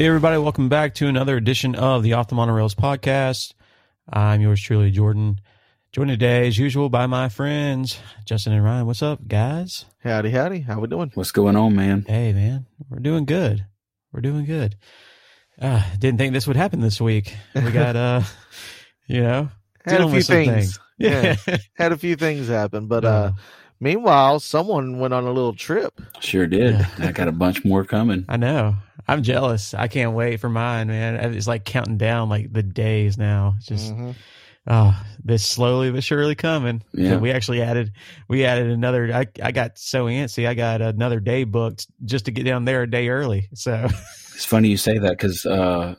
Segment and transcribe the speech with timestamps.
[0.00, 3.52] Hey, everybody, welcome back to another edition of the Off the Monorails podcast.
[4.08, 5.42] I'm yours truly, Jordan.
[5.92, 8.86] Joined today, as usual, by my friends, Justin and Ryan.
[8.86, 9.84] What's up, guys?
[10.02, 10.60] Howdy, howdy.
[10.60, 11.10] How we doing?
[11.12, 12.06] What's going on, man?
[12.08, 12.64] Hey, man.
[12.88, 13.66] We're doing good.
[14.10, 14.76] We're doing good.
[15.60, 17.36] Uh, didn't think this would happen this week.
[17.54, 18.22] We got, uh,
[19.06, 19.50] you know,
[19.84, 20.78] Had a few with some things.
[20.96, 21.36] Yeah.
[21.74, 23.32] Had a few things happen, but uh
[23.80, 26.00] meanwhile, someone went on a little trip.
[26.20, 26.74] Sure did.
[26.74, 26.88] Yeah.
[27.00, 28.24] I got a bunch more coming.
[28.30, 28.76] I know.
[29.08, 29.74] I'm jealous.
[29.74, 31.34] I can't wait for mine, man.
[31.34, 33.54] It's like counting down like the days now.
[33.58, 34.14] It's just Mhm.
[34.66, 36.82] oh, this slowly but surely coming.
[36.92, 37.16] Yeah.
[37.16, 37.92] We actually added
[38.28, 40.46] we added another I I got so antsy.
[40.48, 43.48] I got another day booked just to get down there a day early.
[43.54, 43.88] So
[44.34, 45.96] It's funny you say that because uh,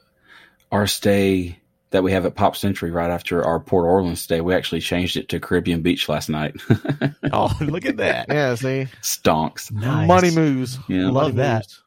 [0.71, 1.57] our stay
[1.91, 5.17] that we have at Pop Century right after our Port Orleans stay, we actually changed
[5.17, 6.55] it to Caribbean Beach last night.
[7.33, 8.27] oh, look at that.
[8.29, 9.69] Yeah, see, Stonks.
[9.71, 10.07] Nice.
[10.07, 10.79] money moves.
[10.87, 11.55] Yeah, Love Money that.
[11.67, 11.80] moves.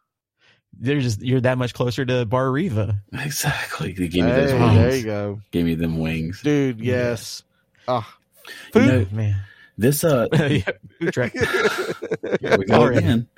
[0.81, 3.01] They're just you're that much closer to Bar Riva.
[3.13, 3.93] exactly.
[3.93, 4.75] They give me Hey, those wings.
[4.77, 6.41] there you go, Give me them wings.
[6.43, 6.81] dude.
[6.81, 7.43] Yes.
[7.89, 8.87] Ah, You food.
[8.87, 9.37] know, Man.
[9.79, 11.33] this uh, yeah, food truck.
[12.41, 12.99] Here we go Already.
[12.99, 13.29] again.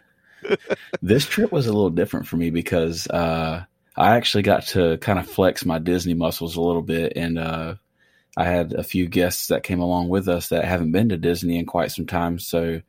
[1.02, 3.64] this trip was a little different for me because uh,
[3.96, 7.74] I actually got to kind of flex my Disney muscles a little bit, and uh,
[8.36, 11.58] I had a few guests that came along with us that haven't been to Disney
[11.58, 12.38] in quite some time.
[12.38, 12.80] So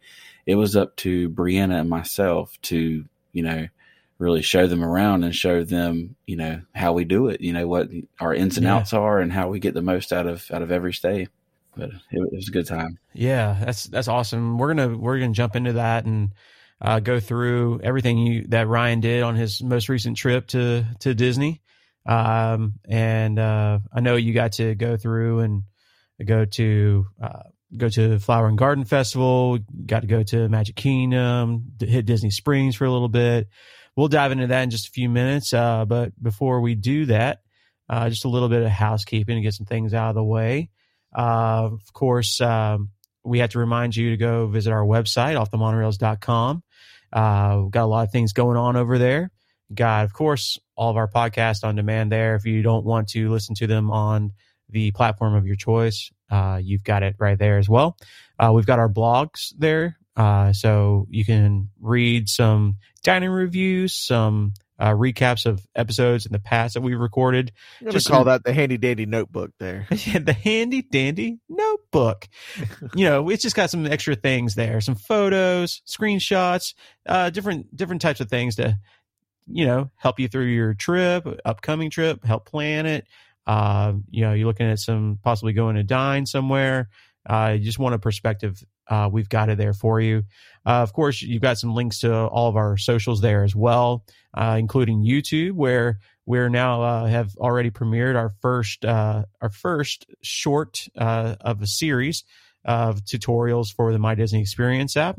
[0.46, 3.68] it was up to Brianna and myself to, you know,
[4.20, 7.42] really show them around and show them, you know, how we do it.
[7.42, 8.78] You know what our ins and Yeah.
[8.78, 11.28] outs are, and how we get the most out of out of every stay.
[11.76, 12.98] But it, it was a good time.
[13.14, 14.58] Yeah, that's that's awesome.
[14.58, 16.34] We're gonna we're gonna jump into that and
[16.82, 21.14] uh, go through everything you that Ryan did on his most recent trip to to
[21.14, 21.62] Disney.
[22.06, 25.64] Um, and uh, I know you got to go through and
[26.26, 27.44] go to uh,
[27.76, 29.60] go to Flower and Garden Festival.
[29.86, 33.50] Got to go to Magic Kingdom, hit Disney Springs for a little bit.
[33.98, 35.54] We'll dive into that in just a few minutes.
[35.54, 37.42] Uh, but before we do that,
[37.90, 40.70] uh, just a little bit of housekeeping to get some things out of the way.
[41.18, 42.92] Uh, of course, um,
[43.24, 46.64] we have to remind you to go visit our website, offthemonorails.com.
[47.12, 49.32] Uh, we've got a lot of things going on over there.
[49.74, 52.36] Got, of course, all of our podcasts on demand there.
[52.36, 54.32] If you don't want to listen to them on
[54.70, 57.98] the platform of your choice, uh, you've got it right there as well.
[58.38, 59.97] Uh, we've got our blogs there.
[60.18, 66.40] Uh, so you can read some dining reviews, some uh, recaps of episodes in the
[66.40, 67.52] past that we've recorded.
[67.82, 69.52] I'm Just call some- that the handy dandy notebook.
[69.60, 69.88] There.
[69.92, 72.28] Yeah, the handy dandy notebook.
[72.96, 76.74] you know, it's just got some extra things there, some photos, screenshots,
[77.08, 78.78] uh, different different types of things to,
[79.48, 83.06] you know, help you through your trip, upcoming trip, help plan it.
[83.46, 86.90] Uh, you know, you're looking at some possibly going to dine somewhere.
[87.30, 88.64] Uh, you just want a perspective.
[88.90, 90.24] Uh, we've got it there for you.
[90.66, 94.04] Uh, of course, you've got some links to all of our socials there as well,
[94.34, 100.06] uh, including YouTube, where we're now uh, have already premiered our first uh, our first
[100.22, 102.24] short uh, of a series
[102.66, 105.18] of tutorials for the My Disney Experience app.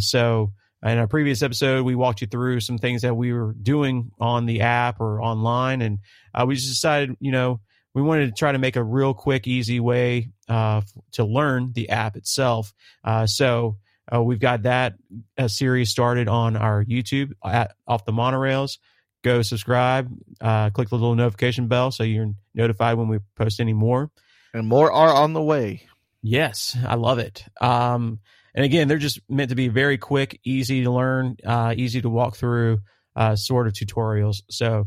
[0.00, 4.10] So in our previous episode, we walked you through some things that we were doing
[4.18, 5.98] on the app or online, and
[6.44, 7.60] we just decided, you know,
[7.96, 11.88] we wanted to try to make a real quick, easy way uh, to learn the
[11.88, 12.72] app itself.
[13.02, 13.78] Uh, so
[14.14, 14.94] uh, we've got that
[15.36, 18.78] uh, series started on our YouTube at Off the Monorails
[19.26, 20.08] go subscribe,
[20.40, 24.08] uh, click the little notification bell so you're notified when we post any more.
[24.54, 25.88] And more are on the way.
[26.22, 27.44] Yes, I love it.
[27.60, 28.20] Um,
[28.54, 32.08] and again, they're just meant to be very quick, easy to learn, uh, easy to
[32.08, 32.78] walk through
[33.16, 34.42] uh, sort of tutorials.
[34.48, 34.86] So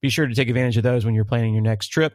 [0.00, 2.14] be sure to take advantage of those when you're planning your next trip.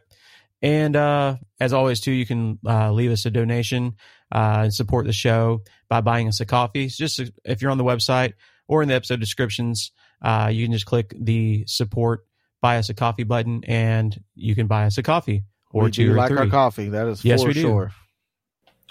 [0.62, 3.94] And uh, as always, too, you can uh, leave us a donation
[4.34, 6.88] uh, and support the show by buying us a coffee.
[6.88, 8.32] Just if you're on the website
[8.66, 9.92] or in the episode descriptions,
[10.22, 12.26] uh, you can just click the support,
[12.62, 16.06] buy us a coffee button, and you can buy us a coffee or we two
[16.06, 16.38] do or like three.
[16.38, 16.88] our coffee.
[16.88, 17.60] That is Yes, for we do.
[17.60, 17.92] sure.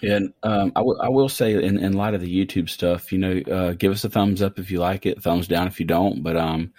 [0.03, 3.17] And um, I will- I will say, in, in light of the YouTube stuff, you
[3.17, 5.85] know, uh, give us a thumbs up if you like it, thumbs down if you
[5.85, 6.21] don't.
[6.21, 6.73] But um,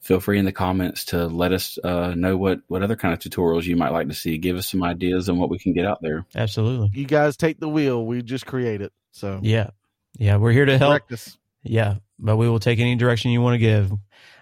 [0.00, 3.20] feel free in the comments to let us uh, know what, what other kind of
[3.20, 4.38] tutorials you might like to see.
[4.38, 6.24] Give us some ideas on what we can get out there.
[6.34, 6.90] Absolutely.
[6.94, 8.04] You guys take the wheel.
[8.04, 8.92] We just create it.
[9.12, 9.70] So Yeah.
[10.18, 10.36] Yeah.
[10.36, 10.90] We're here to help.
[10.90, 11.36] correct us.
[11.62, 11.96] Yeah.
[12.18, 13.92] But we will take any direction you want to give.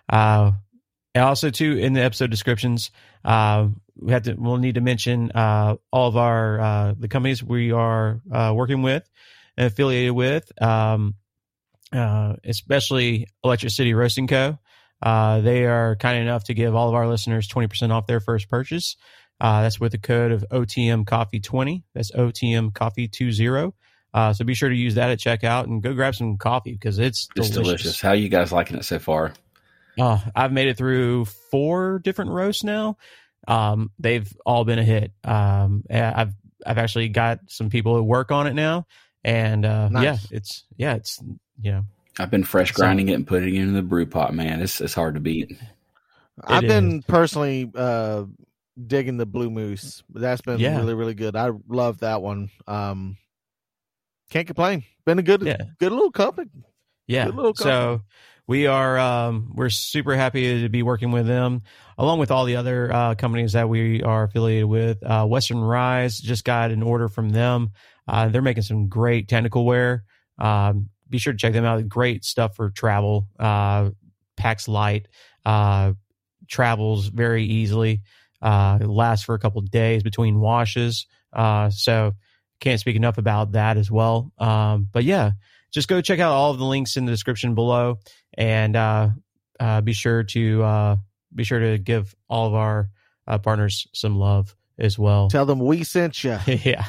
[0.08, 0.52] Uh,
[1.14, 2.90] and also, too, in the episode descriptions,
[3.24, 7.42] uh, we have to, we'll need to mention uh, all of our, uh, the companies
[7.42, 9.08] we are uh, working with
[9.56, 11.16] and affiliated with, um,
[11.92, 14.58] uh, especially Electric City Roasting Co.
[15.02, 18.48] Uh, they are kind enough to give all of our listeners 20% off their first
[18.48, 18.96] purchase.
[19.40, 21.84] Uh, that's with the code of OTM Coffee 20.
[21.94, 23.72] That's OTM Coffee 20.
[24.14, 26.98] Uh, so be sure to use that at checkout and go grab some coffee because
[26.98, 27.82] it's It's delicious.
[27.82, 28.00] delicious.
[28.00, 29.34] How you guys liking it so far?
[29.98, 32.96] Oh, I've made it through four different roasts now.
[33.46, 35.12] Um, they've all been a hit.
[35.24, 36.32] Um, I've
[36.66, 38.86] I've actually got some people who work on it now,
[39.24, 40.02] and uh, nice.
[40.04, 41.20] yeah, it's yeah, it's
[41.60, 41.84] you know.
[42.18, 44.34] I've been fresh grinding so, it and putting it in the brew pot.
[44.34, 45.58] Man, it's it's hard to beat.
[46.42, 48.24] I've been personally uh,
[48.86, 50.02] digging the blue moose.
[50.12, 50.76] That's been yeah.
[50.78, 51.36] really really good.
[51.36, 52.50] I love that one.
[52.66, 53.16] Um,
[54.30, 54.84] can't complain.
[55.04, 55.62] Been a good yeah.
[55.78, 56.50] good little company.
[57.06, 57.26] Yeah.
[57.26, 57.70] Little company.
[57.70, 58.02] So
[58.48, 61.62] we are um, we're super happy to be working with them
[61.96, 66.18] along with all the other uh, companies that we are affiliated with uh, western rise
[66.18, 67.70] just got an order from them
[68.08, 70.04] uh, they're making some great technical wear
[70.38, 73.90] um, be sure to check them out great stuff for travel uh,
[74.36, 75.08] packs light
[75.44, 75.92] uh,
[76.46, 78.02] travels very easily
[78.42, 81.06] uh, lasts for a couple days between washes
[81.70, 82.12] so
[82.60, 85.32] can't speak enough about that as well um, but yeah
[85.70, 87.98] just go check out all of the links in the description below,
[88.34, 89.10] and uh,
[89.60, 90.96] uh, be sure to uh,
[91.34, 92.88] be sure to give all of our
[93.26, 95.28] uh, partners some love as well.
[95.28, 96.38] Tell them we sent you.
[96.46, 96.86] yeah.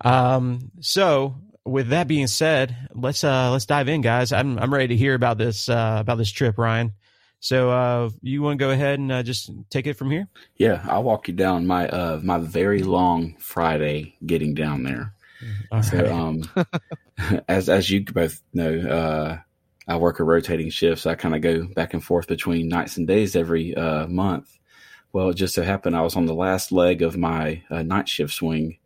[0.00, 4.32] Um, so with that being said, let's uh, let's dive in, guys.
[4.32, 6.92] I'm I'm ready to hear about this uh, about this trip, Ryan.
[7.40, 10.28] So uh, you want to go ahead and uh, just take it from here?
[10.56, 15.14] Yeah, I'll walk you down my uh, my very long Friday getting down there.
[15.72, 16.10] All so, right.
[16.10, 16.42] um,
[17.48, 19.38] as as you both know, uh,
[19.88, 22.98] I work a rotating shift, so I kind of go back and forth between nights
[22.98, 24.58] and days every uh, month.
[25.12, 28.08] Well, it just so happened I was on the last leg of my uh, night
[28.08, 28.78] shift swing,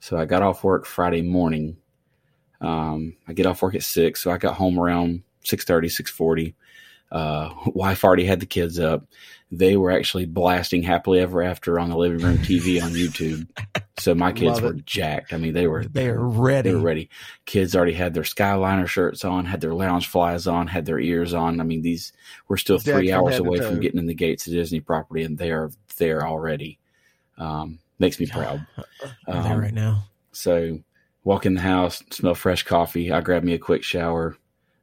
[0.00, 1.76] so I got off work Friday morning.
[2.60, 6.54] Um, I get off work at six, so I got home around 6.30, 6.40.
[7.10, 9.04] Uh, wife already had the kids up.
[9.52, 13.48] They were actually blasting happily ever after on the living room TV on YouTube.
[13.98, 15.34] So my kids were jacked.
[15.34, 16.70] I mean, they were they were ready.
[16.70, 17.10] They were ready.
[17.44, 21.60] Kids already had their Skyliner shirts on, had their Loungeflies on, had their ears on.
[21.60, 22.14] I mean, these
[22.48, 25.50] we're still three hours away from getting in the gates of Disney property, and they
[25.50, 26.78] are there already.
[27.36, 28.66] Um, makes me proud.
[29.26, 30.04] Um, there right now.
[30.32, 30.78] So
[31.24, 33.12] walk in the house, smell fresh coffee.
[33.12, 34.36] I grab me a quick shower.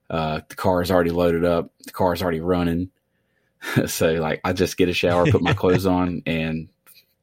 [0.09, 1.71] Uh, the car is already loaded up.
[1.85, 2.91] The car is already running.
[3.87, 6.69] so like I just get a shower, put my clothes on, and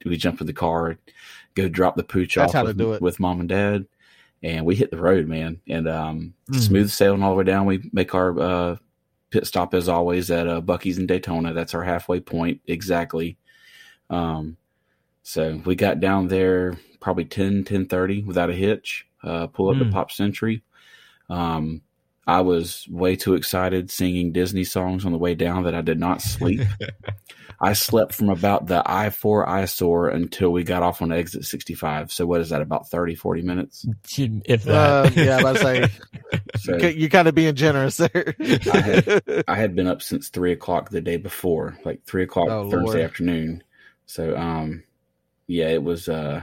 [0.05, 0.99] we jump in the car,
[1.55, 3.87] go drop the pooch That's off with, with, mom and dad,
[4.43, 5.61] and we hit the road, man.
[5.69, 6.61] And um, mm.
[6.61, 7.67] smooth sailing all the way down.
[7.67, 8.77] We make our uh,
[9.31, 11.55] pit stop as always at uh, Buc-ee's in Daytona.
[11.55, 13.39] That's our halfway point exactly.
[14.11, 14.57] Um,
[15.25, 19.07] so we got down there probably 10, 10 30 without a hitch.
[19.23, 19.81] Uh, pull up mm.
[19.81, 20.63] the Pop Century.
[21.29, 21.81] Um,
[22.27, 25.99] I was way too excited singing Disney songs on the way down that I did
[25.99, 26.61] not sleep.
[27.61, 32.13] I slept from about the I 4 eyesore until we got off on exit 65.
[32.13, 33.87] So, what is that, about 30, 40 minutes?
[34.45, 34.75] If that.
[34.75, 35.89] Uh, yeah, I was say,
[36.57, 38.35] so, you're kind of being generous there.
[38.39, 42.49] I, had, I had been up since 3 o'clock the day before, like 3 o'clock
[42.51, 43.01] oh, Thursday Lord.
[43.01, 43.65] afternoon.
[44.07, 44.83] So, um,
[45.47, 46.43] yeah, it was, uh,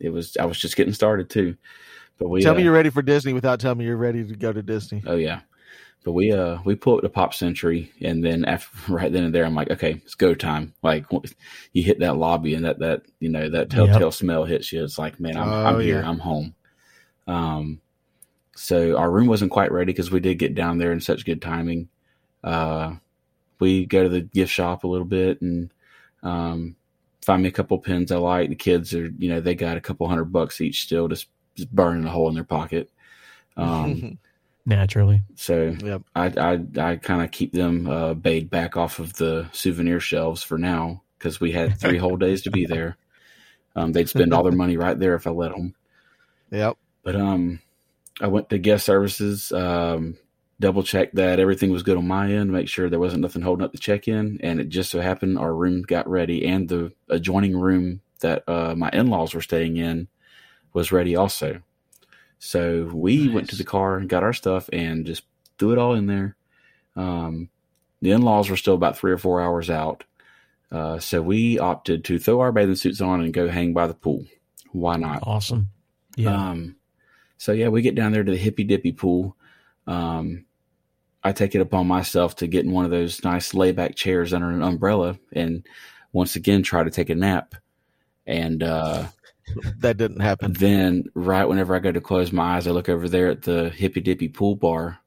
[0.00, 1.56] it was, I was just getting started too.
[2.18, 4.34] But we tell uh, me you're ready for Disney without telling me you're ready to
[4.34, 5.02] go to Disney.
[5.06, 5.40] Oh yeah.
[6.04, 9.34] But we uh we pull up to Pop Century and then after right then and
[9.34, 10.74] there I'm like, okay, it's go time.
[10.82, 11.06] Like
[11.72, 14.12] you hit that lobby and that that you know that telltale yep.
[14.12, 14.84] smell hits you.
[14.84, 16.08] It's like, man, I'm oh, I'm here, yeah.
[16.08, 16.54] I'm home.
[17.26, 17.80] Um,
[18.54, 21.42] so our room wasn't quite ready because we did get down there in such good
[21.42, 21.88] timing.
[22.44, 22.94] Uh,
[23.58, 25.72] we go to the gift shop a little bit and
[26.22, 26.76] um,
[27.24, 28.48] find me a couple pins I like.
[28.48, 31.74] The kids are, you know, they got a couple hundred bucks each still to just
[31.74, 32.90] burning a hole in their pocket.
[33.56, 34.18] Um,
[34.66, 35.22] Naturally.
[35.34, 36.02] So yep.
[36.14, 40.42] I I, I kind of keep them uh, bayed back off of the souvenir shelves
[40.42, 42.96] for now because we had three whole days to be there.
[43.76, 45.74] Um, they'd spend all their money right there if I let them.
[46.50, 46.76] Yep.
[47.02, 47.60] But um,
[48.20, 50.16] I went to guest services, um,
[50.60, 53.64] double checked that everything was good on my end, make sure there wasn't nothing holding
[53.64, 56.92] up the check in, and it just so happened our room got ready, and the
[57.08, 60.08] adjoining room that uh, my in laws were staying in
[60.72, 61.60] was ready also.
[62.38, 63.34] So we nice.
[63.34, 65.24] went to the car and got our stuff and just
[65.58, 66.36] threw it all in there.
[66.96, 67.48] Um,
[68.02, 70.04] the in laws were still about three or four hours out.
[70.70, 73.94] Uh, so we opted to throw our bathing suits on and go hang by the
[73.94, 74.26] pool.
[74.72, 75.20] Why not?
[75.22, 75.68] Awesome.
[76.16, 76.50] Yeah.
[76.50, 76.76] Um,
[77.38, 79.36] so yeah, we get down there to the hippy dippy pool.
[79.86, 80.44] Um,
[81.22, 84.50] I take it upon myself to get in one of those nice layback chairs under
[84.50, 85.66] an umbrella and
[86.12, 87.54] once again try to take a nap.
[88.26, 89.06] And uh,
[89.78, 90.52] that didn't happen.
[90.52, 93.70] Then, right whenever I go to close my eyes, I look over there at the
[93.70, 94.98] hippy dippy pool bar,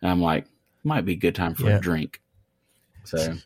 [0.00, 0.46] and I'm like,
[0.84, 1.76] might be a good time for yeah.
[1.76, 2.20] a drink.
[3.04, 3.36] So,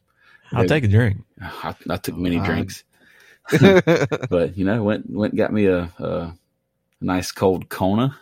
[0.52, 1.24] I'll I, take a drink.
[1.40, 2.84] I, I took many drinks,
[3.50, 6.34] but you know, went went got me a, a
[7.00, 8.16] nice cold Kona.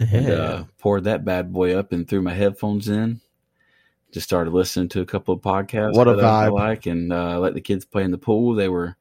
[0.00, 0.06] Yeah.
[0.12, 3.20] And, uh, poured that bad boy up and threw my headphones in.
[4.12, 5.94] just started listening to a couple of podcasts.
[5.94, 6.22] What a vibe!
[6.24, 8.54] I like and uh, let the kids play in the pool.
[8.54, 8.96] They were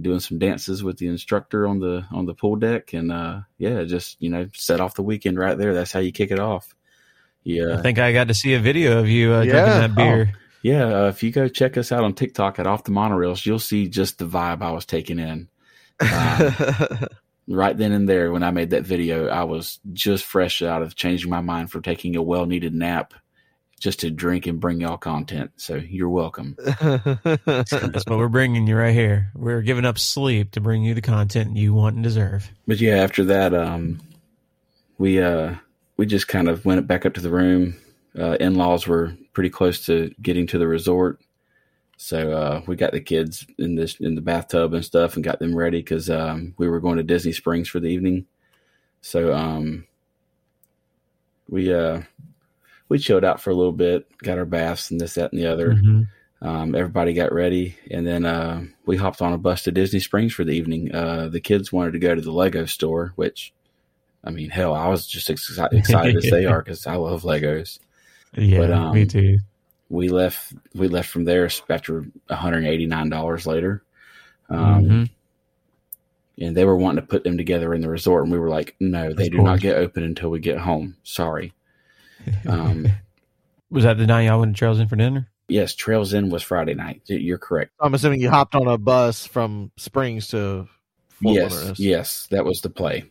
[0.00, 3.84] doing some dances with the instructor on the on the pool deck, and uh, yeah,
[3.84, 5.74] just you know, set off the weekend right there.
[5.74, 6.74] That's how you kick it off.
[7.42, 9.52] Yeah, I think I got to see a video of you uh, yeah.
[9.52, 10.32] drinking that beer.
[10.34, 13.46] Oh, yeah, uh, if you go check us out on TikTok at Off the Monorails,
[13.46, 15.48] you'll see just the vibe I was taking in.
[15.98, 17.08] Um,
[17.48, 20.94] right then and there, when I made that video, I was just fresh out of
[20.94, 23.14] changing my mind for taking a well needed nap
[23.80, 25.50] just to drink and bring y'all content.
[25.56, 26.56] So you're welcome.
[26.80, 29.30] That's what we're bringing you right here.
[29.34, 32.50] We're giving up sleep to bring you the content you want and deserve.
[32.66, 34.00] But yeah, after that, um,
[34.98, 35.56] we uh,
[35.96, 37.76] we just kind of went back up to the room.
[38.18, 41.20] Uh, in laws were pretty close to getting to the resort,
[41.96, 45.38] so uh, we got the kids in this in the bathtub and stuff, and got
[45.38, 48.26] them ready because um, we were going to Disney Springs for the evening.
[49.00, 49.86] So um,
[51.48, 52.02] we uh
[52.88, 55.46] we chilled out for a little bit, got our baths and this, that, and the
[55.46, 55.72] other.
[55.72, 56.02] Mm-hmm.
[56.46, 60.34] Um, everybody got ready, and then uh, we hopped on a bus to Disney Springs
[60.34, 60.94] for the evening.
[60.94, 63.54] Uh, the kids wanted to go to the Lego store, which,
[64.22, 67.78] I mean, hell, I was just ex- excited as they are because I love Legos.
[68.34, 69.38] Yeah, but, um, me too.
[69.88, 70.54] We left.
[70.74, 73.82] We left from there after one hundred eighty nine dollars later.
[74.48, 75.04] Um, mm-hmm
[76.38, 78.76] and they were wanting to put them together in the resort and we were like
[78.78, 81.54] no they do not get open until we get home sorry
[82.46, 82.86] um,
[83.70, 85.28] was that the night y'all went to Trails End for dinner?
[85.48, 87.02] Yes, Trails End was Friday night.
[87.06, 87.72] You're correct.
[87.80, 90.68] I'm assuming you hopped on a bus from Springs to
[91.08, 91.78] Fort yes, Wilderness.
[91.78, 93.04] yes, that was the play.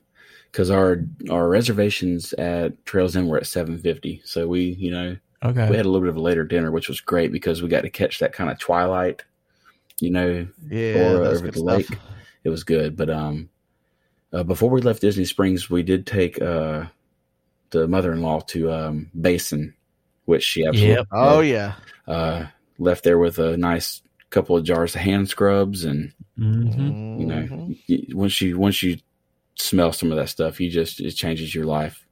[0.52, 5.70] Because our our reservations at Trails End were at 7:50, so we you know okay
[5.70, 7.82] we had a little bit of a later dinner, which was great because we got
[7.82, 9.24] to catch that kind of twilight,
[10.00, 11.90] you know, yeah, over the lake.
[12.44, 13.50] It was good, but um,
[14.32, 16.86] uh, before we left Disney Springs, we did take uh
[17.72, 19.74] the mother-in-law to um, Basin,
[20.26, 21.08] which she absolutely yep.
[21.12, 21.74] oh yeah
[22.08, 22.46] uh,
[22.78, 27.20] left there with a nice couple of jars of hand scrubs and mm-hmm.
[27.20, 27.74] you know
[28.14, 28.98] once you once you
[29.56, 32.05] smell some of that stuff, you just it changes your life.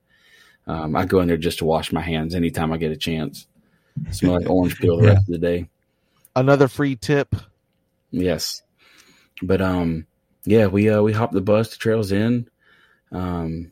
[0.66, 3.48] Um, I go in there just to wash my hands anytime I get a chance.
[4.12, 5.14] Smell like orange peel the yeah.
[5.14, 5.70] rest of the day.
[6.36, 7.36] Another free tip.
[8.12, 8.62] Yes,
[9.42, 10.08] but um,
[10.46, 12.50] yeah, we uh we hopped the bus to Trails End.
[13.12, 13.72] Um,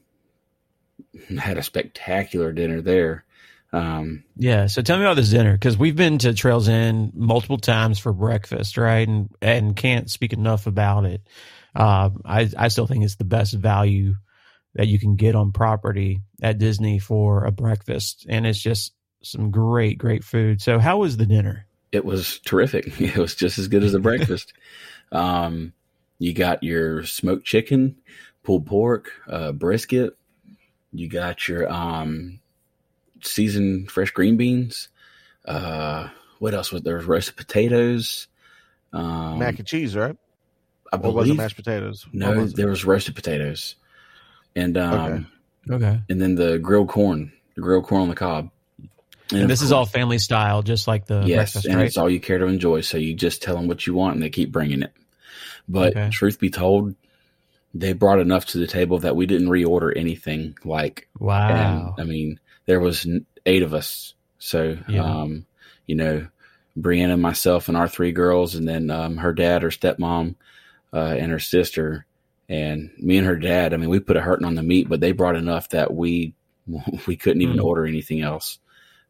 [1.39, 3.25] had a spectacular dinner there.
[3.73, 4.67] Um, yeah.
[4.67, 8.13] So tell me about this dinner because we've been to Trails End multiple times for
[8.13, 9.07] breakfast, right?
[9.07, 11.21] And and can't speak enough about it.
[11.73, 14.15] Uh, I I still think it's the best value
[14.75, 19.51] that you can get on property at Disney for a breakfast, and it's just some
[19.51, 20.61] great great food.
[20.61, 21.65] So how was the dinner?
[21.91, 22.99] It was terrific.
[22.99, 24.53] It was just as good as the breakfast.
[25.13, 25.73] Um,
[26.19, 27.97] you got your smoked chicken,
[28.43, 30.15] pulled pork, uh, brisket,
[30.93, 32.39] you got your um,
[33.21, 34.89] seasoned fresh green beans.
[35.45, 36.09] Uh,
[36.39, 36.97] what else was there?
[36.97, 38.27] Was roasted potatoes.
[38.93, 40.17] Um, Mac and cheese, right?
[40.91, 42.05] I believe was mashed potatoes.
[42.11, 43.75] No, was there was roasted potatoes,
[44.55, 45.27] and um,
[45.69, 45.75] okay.
[45.75, 48.49] okay, and then the grilled corn, the grilled corn on the cob.
[49.31, 51.85] And, and this is all family style, just like the yes, and right?
[51.85, 52.81] it's all you care to enjoy.
[52.81, 54.93] So you just tell them what you want, and they keep bringing it.
[55.69, 56.09] But okay.
[56.09, 56.95] truth be told,
[57.73, 60.57] they brought enough to the table that we didn't reorder anything.
[60.65, 63.07] Like wow, and, I mean, there was
[63.45, 65.03] eight of us, so yeah.
[65.03, 65.45] um,
[65.87, 66.27] you know,
[66.77, 70.35] Brianna, myself, and our three girls, and then um, her dad, her stepmom,
[70.93, 72.05] uh, and her sister,
[72.51, 73.73] and me and her dad.
[73.73, 76.35] I mean, we put a hurting on the meat, but they brought enough that we
[77.07, 77.63] we couldn't even mm.
[77.63, 78.59] order anything else.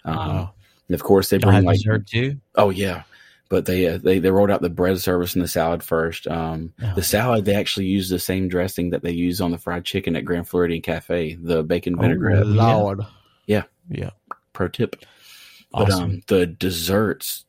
[0.05, 0.53] Um, wow.
[0.87, 2.37] And of course, they bring like dessert too.
[2.55, 3.03] Oh yeah,
[3.49, 6.27] but they uh, they they rolled out the bread service and the salad first.
[6.27, 6.93] Um, oh.
[6.95, 10.15] The salad they actually use the same dressing that they use on the fried chicken
[10.15, 12.43] at Grand Floridian Cafe, the bacon oh, vinaigrette.
[12.43, 13.01] Oh, Lord,
[13.47, 14.11] yeah, yeah.
[14.53, 14.97] Pro tip.
[15.73, 15.97] Awesome.
[15.99, 17.45] But um, the desserts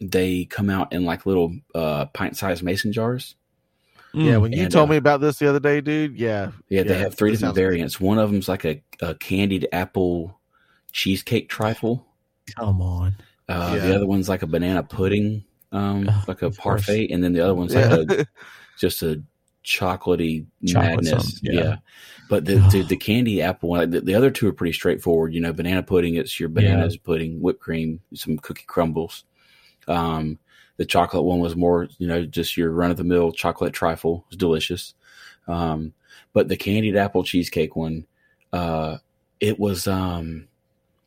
[0.00, 3.36] they come out in like little uh, pint sized mason jars.
[4.14, 6.18] Yeah, when you and, told uh, me about this the other day, dude.
[6.18, 7.96] Yeah, yeah, they have three different variants.
[7.96, 8.04] Good.
[8.04, 10.38] One of them's like a, a candied apple
[10.92, 12.06] cheesecake trifle.
[12.56, 13.16] Come on.
[13.48, 13.86] Uh, yeah.
[13.86, 17.40] The other one's like a banana pudding, um, oh, like a parfait, and then the
[17.40, 18.26] other one's like a
[18.78, 19.22] just a
[19.64, 21.40] chocolatey Chocolate madness.
[21.42, 21.52] Yeah.
[21.52, 21.76] yeah.
[22.30, 25.34] But the, the, the candy apple one, the, the, other two are pretty straightforward.
[25.34, 29.24] You know, banana pudding, it's your bananas pudding, whipped cream, some cookie crumbles.
[29.88, 30.38] Um,
[30.76, 34.24] the chocolate one was more, you know, just your run of the mill chocolate trifle.
[34.26, 34.94] It was delicious.
[35.46, 35.92] Um,
[36.32, 38.06] but the candied apple cheesecake one,
[38.52, 38.98] uh,
[39.40, 40.48] it was, um,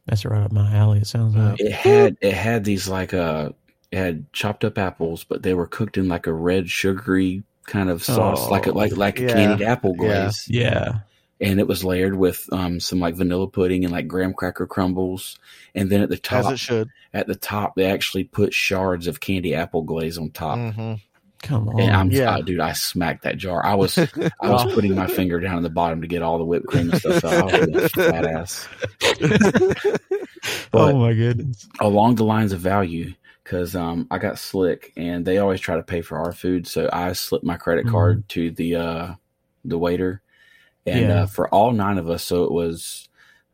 [0.07, 0.99] that's right up my alley.
[0.99, 3.49] It sounds like it had it had these like uh
[3.91, 7.89] it had chopped up apples, but they were cooked in like a red sugary kind
[7.89, 9.27] of sauce, oh, like a like like yeah.
[9.27, 10.47] a candied apple glaze.
[10.47, 10.99] Yeah.
[11.39, 15.37] And it was layered with um, some like vanilla pudding and like graham cracker crumbles.
[15.75, 19.07] And then at the top, as it should, at the top they actually put shards
[19.07, 20.57] of candy apple glaze on top.
[20.57, 20.93] Mm-hmm.
[21.43, 22.41] Come on, and I'm, yeah.
[22.41, 23.63] dude, I smacked that jar.
[23.63, 23.97] I was,
[24.41, 26.89] I was putting my finger down at the bottom to get all the whipped cream
[26.89, 27.21] and stuff.
[27.21, 28.67] So I was fat ass.
[30.73, 31.67] oh my goodness!
[31.79, 33.13] Along the lines of value,
[33.43, 36.89] because um, I got slick, and they always try to pay for our food, so
[36.91, 37.93] I slipped my credit mm-hmm.
[37.93, 38.27] card mm.
[38.29, 39.13] to the uh,
[39.63, 40.21] the waiter,
[40.87, 41.21] and yeah.
[41.21, 43.09] uh, for all nine of us, so it was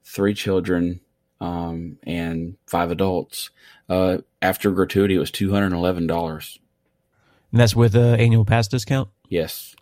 [0.06, 1.02] three children
[1.42, 3.50] um, and five adults.
[3.90, 6.58] Uh, after gratuity, it was two hundred and eleven dollars.
[7.52, 9.10] And that's with an annual pass discount.
[9.28, 9.76] Yes.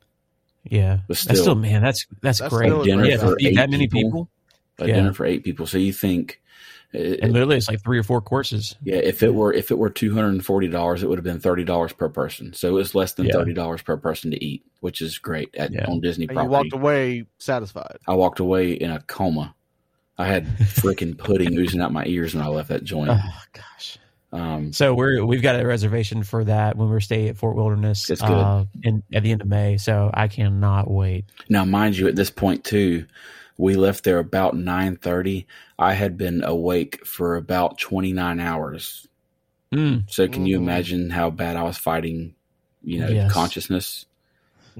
[0.64, 2.72] Yeah, but still, that's still man, that's that's, that's great.
[2.84, 4.30] Dinner yeah, for that many people.
[4.78, 4.96] A yeah.
[4.96, 5.66] dinner for eight people.
[5.66, 6.40] So you think
[6.94, 8.76] and literally it's like three or four courses.
[8.84, 11.24] Yeah, if it were if it were two hundred and forty dollars, it would have
[11.24, 12.54] been thirty dollars per person.
[12.54, 13.34] So it's less than yeah.
[13.34, 15.86] thirty dollars per person to eat, which is great at yeah.
[15.86, 16.48] on Disney and property.
[16.48, 17.98] You walked away satisfied.
[18.08, 19.56] I walked away in a coma.
[20.18, 23.10] I had freaking pudding oozing out my ears when I left that joint.
[23.12, 23.98] Oh gosh.
[24.34, 28.10] Um, so we're we've got a reservation for that when we're staying at Fort Wilderness.
[28.10, 28.32] It's good.
[28.32, 31.26] Uh, in, at the end of May, so I cannot wait.
[31.50, 33.06] Now, mind you, at this point too,
[33.62, 35.46] we left there about nine thirty.
[35.78, 39.08] I had been awake for about twenty nine hours.
[39.72, 40.10] Mm.
[40.10, 40.48] So, can mm.
[40.48, 42.34] you imagine how bad I was fighting?
[42.84, 43.32] You know, yes.
[43.32, 44.08] consciousness.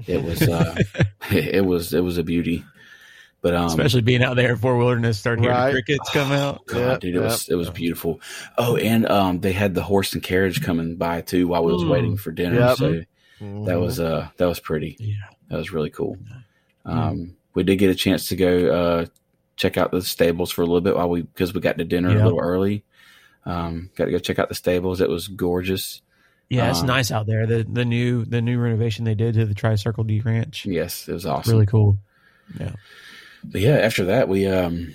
[0.06, 0.74] It was, uh,
[1.30, 2.64] it was, it was a beauty.
[3.40, 6.66] But um, especially being out there for wilderness, start hearing the crickets come out.
[6.66, 7.30] God, yep, dude, it yep.
[7.30, 8.20] was it was beautiful.
[8.58, 11.82] Oh, and um, they had the horse and carriage coming by too while we was
[11.84, 11.90] mm.
[11.90, 12.58] waiting for dinner.
[12.58, 12.76] Yep.
[12.78, 13.64] So mm-hmm.
[13.64, 14.96] that was uh that was pretty.
[14.98, 15.14] Yeah,
[15.48, 16.18] that was really cool.
[16.84, 19.06] Um, we did get a chance to go uh
[19.56, 22.10] check out the stables for a little bit while we because we got to dinner
[22.10, 22.84] a little early.
[23.44, 25.00] Um, got to go check out the stables.
[25.00, 26.00] It was gorgeous.
[26.48, 27.46] Yeah, it's um, nice out there.
[27.46, 30.66] The the new the new renovation they did to the Tri Circle D Ranch.
[30.66, 31.52] Yes, it was awesome.
[31.52, 31.98] Really cool.
[32.58, 32.72] Yeah
[33.44, 34.94] but yeah, after that we um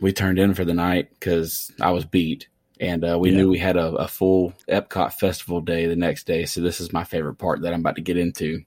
[0.00, 2.48] we turned in for the night because I was beat,
[2.80, 3.38] and uh, we yeah.
[3.38, 6.44] knew we had a, a, full Epcot festival day the next day.
[6.44, 8.62] So this is my favorite part that I'm about to get into.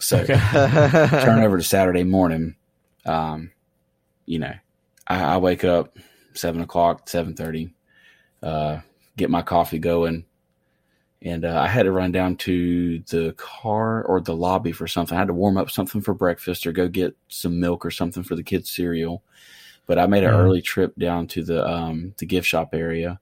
[0.00, 0.34] So okay.
[0.34, 2.56] turn over to Saturday morning.
[3.04, 3.52] Um,
[4.26, 4.54] you know,
[5.06, 5.96] I, I wake up
[6.34, 7.74] seven o'clock, seven thirty,
[8.42, 8.80] uh,
[9.16, 10.24] get my coffee going,
[11.20, 15.16] and uh, I had to run down to the car or the lobby for something.
[15.16, 18.22] I had to warm up something for breakfast or go get some milk or something
[18.22, 19.22] for the kids' cereal.
[19.86, 20.40] But I made an mm-hmm.
[20.40, 23.18] early trip down to the um, the gift shop area.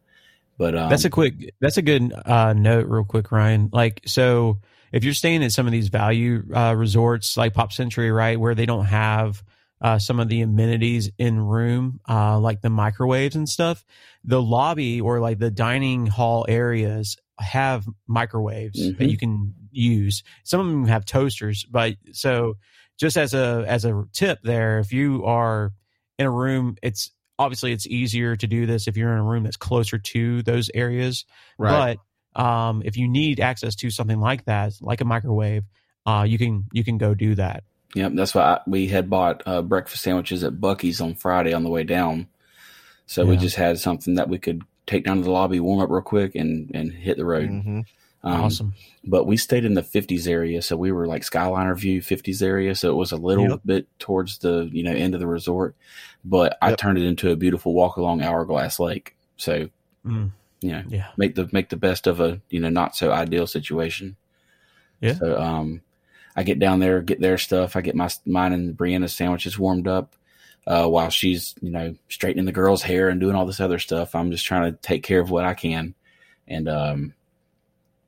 [0.58, 3.70] But um, that's a quick that's a good uh, note, real quick, Ryan.
[3.72, 4.58] Like so,
[4.92, 8.54] if you're staying at some of these value uh, resorts like Pop Century, right, where
[8.54, 9.42] they don't have
[9.80, 13.84] uh, some of the amenities in room, uh, like the microwaves and stuff.
[14.24, 18.98] The lobby or like the dining hall areas have microwaves mm-hmm.
[18.98, 20.22] that you can use.
[20.44, 22.56] Some of them have toasters, but so
[22.98, 25.72] just as a as a tip there, if you are
[26.18, 29.44] in a room, it's obviously it's easier to do this if you're in a room
[29.44, 31.24] that's closer to those areas.
[31.58, 31.98] Right.
[32.34, 35.64] But um, if you need access to something like that, like a microwave,
[36.04, 37.64] uh, you can you can go do that.
[37.94, 41.64] Yep, that's why I, we had bought uh, breakfast sandwiches at Buc-ee's on Friday on
[41.64, 42.28] the way down.
[43.06, 43.30] So yeah.
[43.30, 46.02] we just had something that we could take down to the lobby, warm up real
[46.02, 47.48] quick, and and hit the road.
[47.48, 47.80] Mm-hmm.
[48.22, 48.74] Um, awesome.
[49.02, 52.74] But we stayed in the 50s area, so we were like Skyliner View 50s area,
[52.74, 53.60] so it was a little yep.
[53.64, 55.74] bit towards the you know end of the resort.
[56.24, 56.72] But yep.
[56.72, 59.16] I turned it into a beautiful walk along Hourglass Lake.
[59.36, 59.70] So
[60.04, 60.30] mm.
[60.60, 63.46] you know, yeah, make the make the best of a you know not so ideal
[63.46, 64.16] situation.
[65.00, 65.14] Yeah.
[65.14, 65.80] So um,
[66.40, 67.76] I get down there, get their stuff.
[67.76, 70.16] I get my mine and Brianna's sandwiches warmed up
[70.66, 74.14] uh, while she's you know straightening the girl's hair and doing all this other stuff.
[74.14, 75.94] I'm just trying to take care of what I can,
[76.48, 77.12] and um,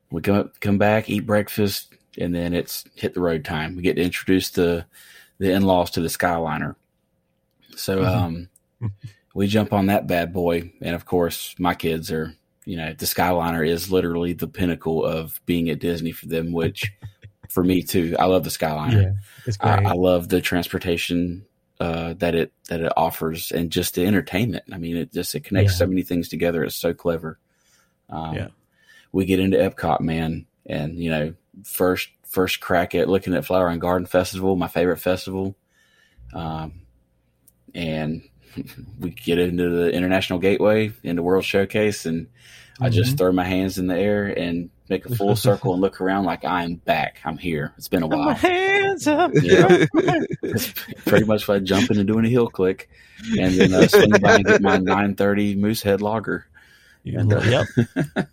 [0.09, 3.75] we come come back, eat breakfast, and then it's hit the road time.
[3.75, 4.87] We get to introduce the
[5.37, 6.75] the in laws to the Skyliner.
[7.75, 8.85] So mm-hmm.
[8.85, 8.93] um,
[9.35, 13.05] we jump on that bad boy, and of course, my kids are you know the
[13.05, 16.91] Skyliner is literally the pinnacle of being at Disney for them, which.
[17.53, 19.15] for me too, I love the Skyliner.
[19.45, 21.45] Yeah, I, I love the transportation
[21.79, 24.63] uh, that it that it offers and just the entertainment.
[24.71, 25.77] I mean, it just it connects yeah.
[25.77, 26.63] so many things together.
[26.63, 27.37] It's so clever.
[28.09, 28.47] Um, yeah,
[29.11, 33.67] we get into Epcot, man, and you know, first first crack at looking at Flower
[33.67, 35.55] and Garden Festival, my favorite festival,
[36.33, 36.81] um,
[37.75, 38.23] and
[38.99, 42.83] we get into the International Gateway, into World Showcase, and mm-hmm.
[42.83, 43.17] I just mm-hmm.
[43.17, 46.45] throw my hands in the air and make a full circle and look around like
[46.45, 47.19] I'm back.
[47.25, 47.73] I'm here.
[47.77, 48.25] It's been a while.
[48.25, 49.31] My hands up.
[49.33, 49.85] Yeah.
[50.43, 50.73] it's
[51.05, 52.89] pretty much like jumping and doing a heel click
[53.39, 56.47] and then uh, swing by and get my 930 Moosehead lager.
[57.05, 58.27] And, uh, yep.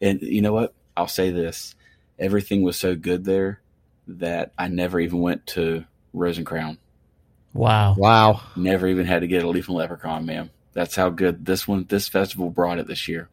[0.00, 0.74] and you know what?
[0.96, 1.74] I'll say this.
[2.18, 3.60] Everything was so good there
[4.08, 6.78] that I never even went to Rose and Crown.
[7.52, 7.94] Wow.
[7.96, 8.40] Wow.
[8.56, 10.50] Never even had to get a leaping leprechaun, man.
[10.72, 13.28] That's how good this one, this festival brought it this year.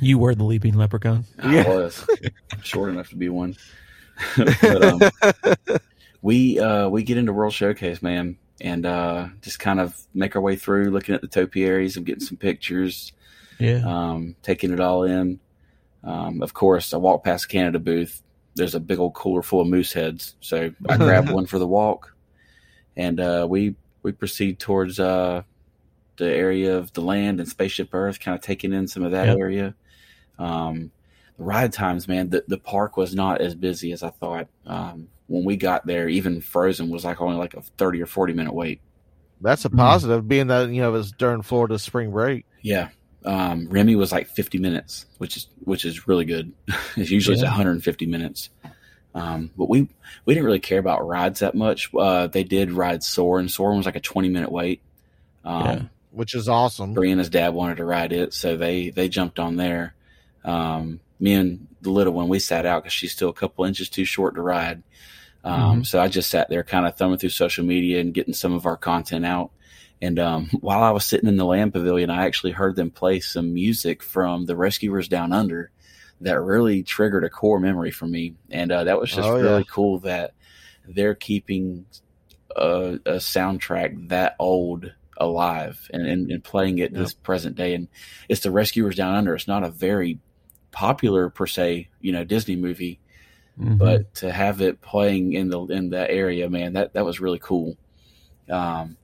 [0.00, 1.24] You were the leaping leprechaun.
[1.38, 1.68] I yeah.
[1.68, 2.06] was
[2.62, 3.56] short enough to be one.
[4.36, 5.00] but, um,
[6.22, 10.42] we uh, we get into World Showcase, man, and uh, just kind of make our
[10.42, 13.12] way through, looking at the topiaries and getting some pictures.
[13.58, 13.82] Yeah.
[13.84, 15.38] Um, taking it all in.
[16.02, 18.22] Um, of course, I walk past Canada booth.
[18.56, 21.66] There's a big old cooler full of moose heads, so I grab one for the
[21.66, 22.13] walk,
[22.96, 25.42] and uh, we we proceed towards uh,
[26.16, 29.28] the area of the land and spaceship Earth, kind of taking in some of that
[29.28, 29.38] yep.
[29.38, 29.74] area.
[30.38, 30.90] Um,
[31.36, 34.48] the ride times, man, the, the park was not as busy as I thought.
[34.66, 38.34] Um, when we got there, even Frozen was like only like a 30 or 40
[38.34, 38.80] minute wait.
[39.40, 39.76] That's a hmm.
[39.76, 42.46] positive, mm being that, you know, it was during Florida spring break.
[42.62, 42.88] Yeah.
[43.24, 46.52] Um, Remy was like 50 minutes, which is, which is really good.
[46.96, 47.44] it's usually yeah.
[47.44, 48.50] 150 minutes.
[49.14, 49.88] Um, but we,
[50.24, 51.90] we didn't really care about rides that much.
[51.96, 53.48] Uh, they did ride Soarin'.
[53.48, 54.82] Soarin' was like a 20 minute wait.
[55.44, 55.82] Um, yeah.
[56.10, 56.94] which is awesome.
[56.94, 58.34] Brianna's dad wanted to ride it.
[58.34, 59.94] So they, they jumped on there.
[60.44, 63.88] Um, me and the little one, we sat out because she's still a couple inches
[63.88, 64.82] too short to ride.
[65.44, 65.82] Um, mm-hmm.
[65.82, 68.66] So I just sat there kind of thumbing through social media and getting some of
[68.66, 69.50] our content out.
[70.02, 73.20] And um, while I was sitting in the land pavilion, I actually heard them play
[73.20, 75.70] some music from the Rescuers Down Under
[76.24, 78.34] that really triggered a core memory for me.
[78.50, 79.70] And uh, that was just oh, really yeah.
[79.70, 80.32] cool that
[80.88, 81.86] they're keeping
[82.56, 87.00] a, a soundtrack that old alive and, and, and playing it yep.
[87.00, 87.74] this present day.
[87.74, 87.88] And
[88.28, 89.34] it's the Rescuers Down Under.
[89.34, 90.18] It's not a very
[90.70, 93.00] popular per se, you know, Disney movie,
[93.60, 93.76] mm-hmm.
[93.76, 97.38] but to have it playing in the in that area, man, that that was really
[97.38, 97.76] cool.
[98.48, 98.96] Um,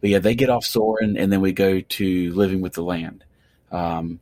[0.00, 3.24] but yeah, they get off Soarin', and then we go to Living with the Land.
[3.72, 4.20] Um,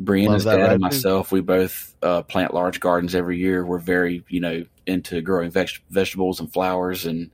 [0.00, 1.36] Brianna's dad right and myself, too.
[1.36, 3.64] we both uh, plant large gardens every year.
[3.64, 7.06] We're very, you know, into growing veg- vegetables and flowers.
[7.06, 7.30] And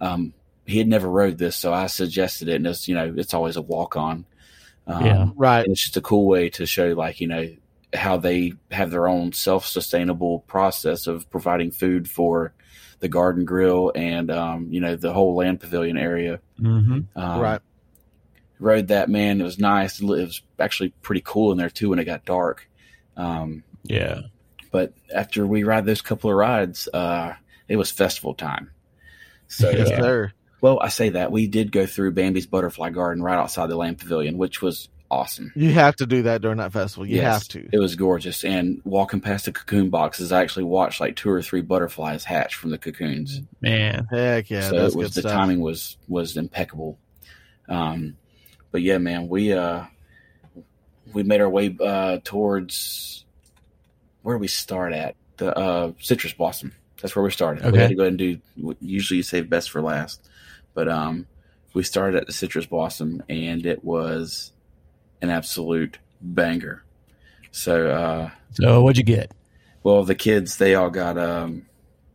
[0.00, 0.34] um,
[0.66, 2.56] he had never rode this, so I suggested it.
[2.56, 4.26] And it's, you know, it's always a walk on.
[4.86, 5.66] Um, yeah, right.
[5.66, 7.48] it's just a cool way to show, like, you know,
[7.94, 12.52] how they have their own self sustainable process of providing food for
[13.00, 16.40] the garden grill and um, you know the whole land pavilion area.
[16.58, 17.18] Mm-hmm.
[17.18, 17.60] Um, right.
[18.62, 19.40] Rode that man.
[19.40, 20.00] It was nice.
[20.00, 22.68] It was actually pretty cool in there too when it got dark.
[23.16, 24.22] Um, yeah.
[24.70, 27.34] But after we ride those couple of rides, uh,
[27.68, 28.70] it was festival time.
[29.48, 30.32] So yes, uh, sir.
[30.60, 33.98] Well, I say that we did go through Bambi's Butterfly Garden right outside the land
[33.98, 35.52] pavilion, which was awesome.
[35.54, 37.04] You have to do that during that festival.
[37.04, 37.68] You yes, have to.
[37.72, 38.44] It was gorgeous.
[38.44, 42.54] And walking past the cocoon boxes, I actually watched like two or three butterflies hatch
[42.54, 43.40] from the cocoons.
[43.60, 44.70] Man, heck yeah!
[44.70, 45.32] So it was the stuff.
[45.32, 46.98] timing was was impeccable.
[47.68, 48.16] Um,
[48.72, 49.84] but yeah, man, we uh
[51.12, 53.24] we made our way uh towards
[54.22, 56.72] where we start at the uh citrus blossom.
[57.00, 57.64] That's where we started.
[57.64, 57.72] Okay.
[57.72, 58.76] We had to go ahead and do.
[58.80, 60.28] Usually, you save best for last,
[60.72, 61.26] but um,
[61.74, 64.52] we started at the citrus blossom, and it was
[65.20, 66.84] an absolute banger.
[67.50, 69.32] So, uh, so what'd you get?
[69.82, 71.66] Well, the kids they all got um,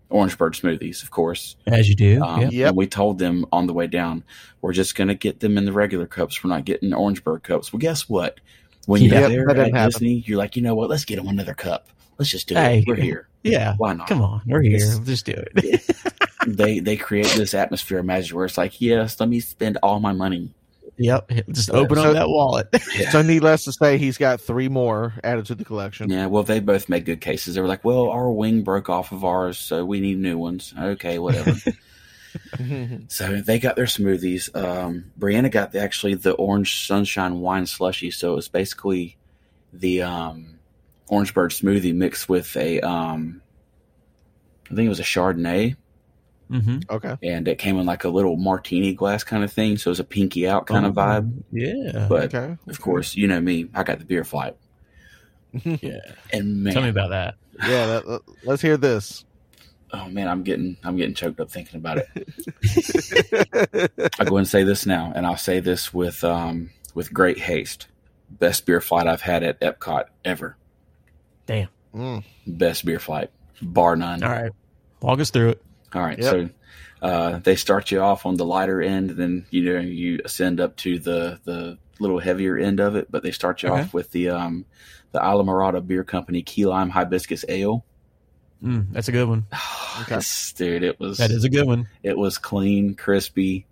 [0.09, 2.21] orange bird smoothies, of course, as you do.
[2.21, 2.51] Um, yep.
[2.51, 2.67] yep.
[2.69, 4.23] And we told them on the way down,
[4.61, 6.43] we're just going to get them in the regular cups.
[6.43, 7.71] We're not getting orange bird cups.
[7.71, 8.39] Well, guess what?
[8.85, 9.85] When you're yep, there at happen.
[9.85, 10.89] Disney, you're like, you know what?
[10.89, 11.89] Let's get them another cup.
[12.17, 12.87] Let's just do hey, it.
[12.87, 13.27] We're here.
[13.43, 13.75] Yeah.
[13.77, 14.07] Why not?
[14.07, 14.41] Come on.
[14.47, 14.77] We're here.
[14.77, 15.83] It's, just do it.
[16.47, 19.99] they they create this atmosphere of magic where it's like, yes, let me spend all
[19.99, 20.53] my money
[20.97, 21.31] Yep.
[21.51, 22.67] Just open so, up that wallet.
[22.97, 23.11] Yeah.
[23.11, 26.09] So needless to say, he's got three more added to the collection.
[26.09, 27.53] Yeah, well, they both made good cases.
[27.53, 30.73] They were like, well, our wing broke off of ours, so we need new ones.
[30.77, 31.53] Okay, whatever.
[33.07, 34.55] so they got their smoothies.
[34.55, 38.09] Um, Brianna got the, actually the orange sunshine wine slushy.
[38.11, 39.17] So it was basically
[39.73, 40.59] the um,
[41.07, 43.41] orange bird smoothie mixed with a, um,
[44.71, 45.75] I think it was a Chardonnay
[46.51, 46.79] Mm-hmm.
[46.89, 47.17] Okay.
[47.23, 49.99] And it came in like a little martini glass kind of thing, so it was
[49.99, 51.43] a pinky out kind oh, of vibe.
[51.51, 52.07] Yeah.
[52.07, 52.57] But okay.
[52.67, 54.55] of course, you know me, I got the beer flight.
[55.63, 55.99] yeah.
[56.31, 57.35] And man, tell me about that.
[57.59, 59.25] Yeah, that, let's hear this.
[59.91, 62.09] Oh man, I'm getting I'm getting choked up thinking about it.
[64.19, 67.87] I'll go and say this now, and I'll say this with um with great haste.
[68.29, 70.57] Best beer flight I've had at Epcot ever.
[71.45, 71.69] Damn.
[71.95, 72.23] Mm.
[72.45, 73.31] Best beer flight,
[73.61, 74.23] bar none.
[74.23, 74.51] All right.
[75.01, 75.63] Walk us through it.
[75.93, 76.31] All right, yep.
[76.31, 76.49] so
[77.01, 80.75] uh, they start you off on the lighter end, then you know you ascend up
[80.77, 83.11] to the the little heavier end of it.
[83.11, 83.81] But they start you okay.
[83.81, 84.65] off with the um,
[85.11, 87.85] the Islamorada Beer Company Key Lime Hibiscus Ale.
[88.63, 89.45] Mm, that's a good one,
[90.01, 90.19] okay.
[90.55, 90.83] dude.
[90.83, 91.87] It was that is a good one.
[92.03, 93.65] It was clean, crispy.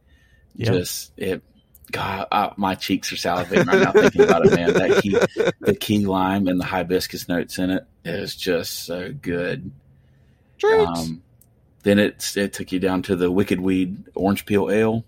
[0.56, 0.74] Yep.
[0.74, 1.44] Just it.
[1.92, 4.74] God, I, my cheeks are salivating right now thinking about it, man.
[4.74, 5.18] That key,
[5.60, 9.72] the key lime and the hibiscus notes in it is just so good.
[10.64, 11.22] Um,
[11.86, 15.06] then it it took you down to the Wicked Weed Orange Peel Ale.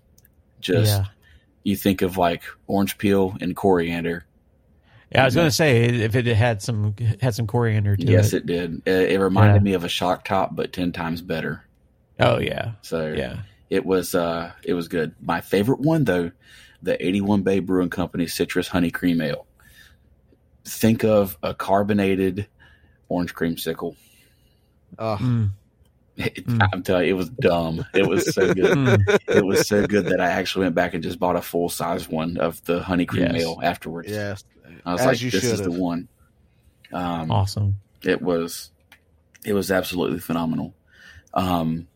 [0.60, 1.06] Just yeah.
[1.64, 4.24] you think of like orange peel and coriander.
[5.10, 8.32] Yeah, I was going to say if it had some had some coriander to yes,
[8.32, 8.38] it.
[8.38, 8.82] it did.
[8.86, 9.62] It, it reminded yeah.
[9.62, 11.64] me of a shock top, but ten times better.
[12.20, 12.72] Oh yeah.
[12.82, 15.16] So yeah, it was uh it was good.
[15.20, 16.30] My favorite one though,
[16.80, 19.46] the eighty one Bay Brewing Company Citrus Honey Cream Ale.
[20.64, 22.46] Think of a carbonated
[23.08, 23.96] orange creamsicle.
[24.96, 25.18] Oh.
[25.20, 25.50] Mm.
[26.18, 26.68] It, mm.
[26.72, 27.86] I'm telling you, it was dumb.
[27.94, 28.76] It was so good.
[28.76, 29.20] Mm.
[29.28, 32.08] It was so good that I actually went back and just bought a full size
[32.08, 33.42] one of the honey cream yes.
[33.42, 34.10] ale afterwards.
[34.10, 34.42] Yes,
[34.84, 36.08] I was As like, "This is the one."
[36.92, 37.76] Um, awesome.
[38.02, 38.70] It was,
[39.44, 40.74] it was absolutely phenomenal.
[41.34, 41.86] Um,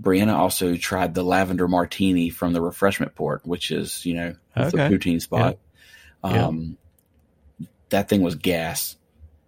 [0.00, 4.70] Brianna also tried the lavender martini from the refreshment port, which is you know okay.
[4.70, 5.58] the poutine spot.
[6.24, 6.46] Yeah.
[6.46, 6.76] Um,
[7.58, 7.66] yeah.
[7.90, 8.96] That thing was gas,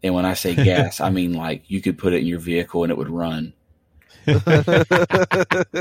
[0.02, 2.84] and when I say gas, I mean like you could put it in your vehicle
[2.84, 3.52] and it would run.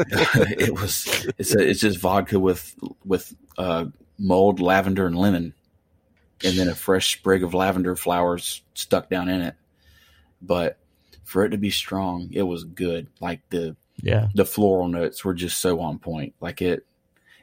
[0.57, 3.85] it was it's a, it's just vodka with with uh,
[4.17, 5.53] mulled lavender and lemon,
[6.43, 9.55] and then a fresh sprig of lavender flowers stuck down in it.
[10.41, 10.77] But
[11.23, 13.07] for it to be strong, it was good.
[13.19, 16.35] Like the yeah the floral notes were just so on point.
[16.39, 16.85] Like it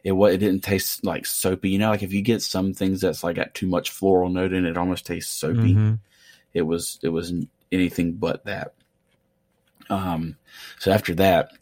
[0.04, 1.70] it what it didn't taste like soapy.
[1.70, 4.52] You know, like if you get some things that's like got too much floral note
[4.52, 5.74] in it, it almost tastes soapy.
[5.74, 5.94] Mm-hmm.
[6.54, 7.32] It was it was
[7.70, 8.74] anything but that.
[9.92, 10.36] Um,
[10.78, 11.52] so after that,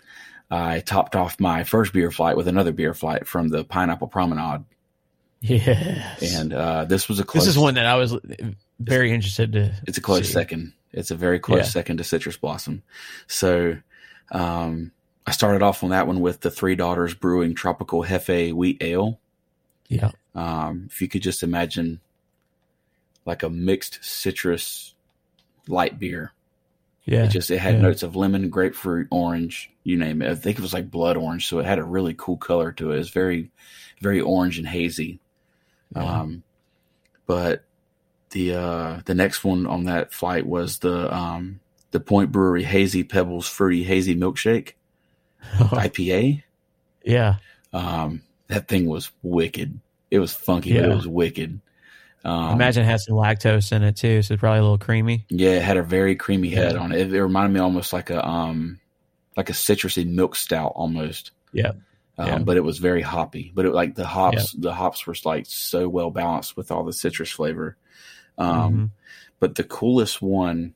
[0.51, 4.65] I topped off my first beer flight with another beer flight from the Pineapple Promenade.
[5.41, 7.45] Yes, and uh, this was a close.
[7.45, 8.17] This is one that I was
[8.79, 9.73] very interested to.
[9.87, 10.33] It's a close see.
[10.33, 10.75] second.
[10.93, 11.65] It's a very close yeah.
[11.65, 12.83] second to Citrus Blossom.
[13.27, 13.79] So,
[14.33, 14.93] um,
[15.27, 19.19] I started off on that one with the Three Daughters Brewing Tropical Hefe Wheat Ale.
[19.89, 20.11] Yeah.
[20.35, 22.01] Um, if you could just imagine
[23.25, 24.95] like a mixed citrus
[25.69, 26.33] light beer.
[27.11, 27.25] Yeah.
[27.25, 27.81] It just it had yeah.
[27.81, 30.31] notes of lemon, grapefruit, orange, you name it.
[30.31, 32.93] I think it was like blood orange, so it had a really cool color to
[32.93, 33.01] it.
[33.01, 33.51] It's very,
[34.01, 35.19] very orange and hazy.
[35.97, 36.21] Yeah.
[36.21, 36.45] Um,
[37.27, 37.65] but
[38.31, 41.59] the uh the next one on that flight was the um
[41.91, 44.75] the Point Brewery Hazy Pebbles Fruity Hazy Milkshake
[45.57, 46.45] IPA.
[47.03, 47.37] Yeah.
[47.73, 49.81] Um, that thing was wicked.
[50.13, 50.83] It was funky, yeah.
[50.83, 51.61] but it was wicked.
[52.25, 55.25] Um, Imagine it had some lactose in it too, so it's probably a little creamy.
[55.29, 56.81] Yeah, it had a very creamy head yeah.
[56.81, 57.01] on it.
[57.01, 57.15] it.
[57.15, 57.23] it.
[57.23, 58.79] reminded me almost like a um
[59.37, 61.31] like a citrusy milk stout almost.
[61.53, 61.73] Yeah.
[62.19, 62.39] Um, yeah.
[62.39, 63.53] but it was very hoppy.
[63.55, 66.93] But it like the hops the hops were like so well balanced with all the
[66.93, 67.77] citrus flavor.
[68.37, 68.85] Um mm-hmm.
[69.39, 70.75] but the coolest one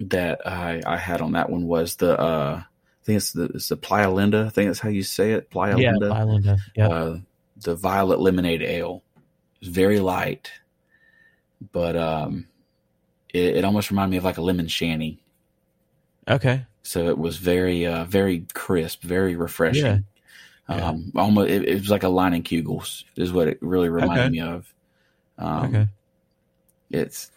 [0.00, 3.68] that I I had on that one was the uh I think it's the it's
[3.68, 4.46] the Playalinda.
[4.46, 5.48] I think that's how you say it.
[5.48, 6.08] Playa yeah, Linda.
[6.08, 6.58] Playalinda.
[6.74, 6.88] Yeah.
[6.88, 7.18] Uh,
[7.62, 9.02] the violet lemonade ale
[9.62, 10.50] very light,
[11.72, 12.46] but um,
[13.32, 15.22] it, it, almost reminded me of like a lemon shandy.
[16.28, 16.66] Okay.
[16.82, 20.04] So it was very, uh, very crisp, very refreshing.
[20.68, 20.74] Yeah.
[20.74, 21.20] Um, yeah.
[21.20, 24.30] almost it, it, was like a Leinenkugel's is what it really reminded okay.
[24.30, 24.74] me of.
[25.38, 25.88] Um, okay.
[26.90, 27.30] It's,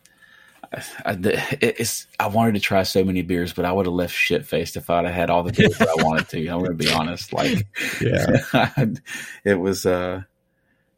[1.06, 1.18] I,
[1.62, 4.76] it's I wanted to try so many beers, but I would have left shit faced
[4.76, 6.48] if I'd have had all the beers that I wanted to.
[6.48, 7.32] I'm going to be honest.
[7.32, 7.68] Like,
[8.02, 8.86] yeah,
[9.44, 9.86] it was.
[9.86, 10.24] uh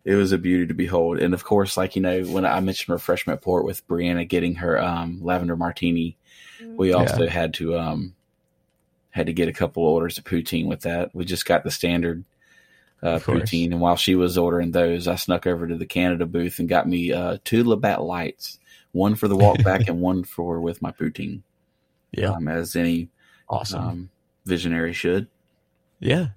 [0.06, 1.20] it was a beauty to behold.
[1.20, 4.80] And of course, like you know, when I mentioned refreshment port with Brianna getting her
[4.80, 6.16] um, lavender martini,
[6.76, 7.30] we also yeah.
[7.30, 8.16] had to um,
[9.10, 11.14] had to get a couple orders of poutine with that.
[11.14, 12.24] We just got the standard
[13.02, 16.60] uh, poutine, and while she was ordering those, I snuck over to the Canada booth
[16.60, 18.60] and got me uh, two Labatt lights,
[18.92, 21.42] one for the walk back and one for with my poutine.
[22.12, 23.10] Yeah, um, as any
[23.50, 24.10] awesome um,
[24.46, 25.28] visionary should.
[26.00, 26.28] Yeah.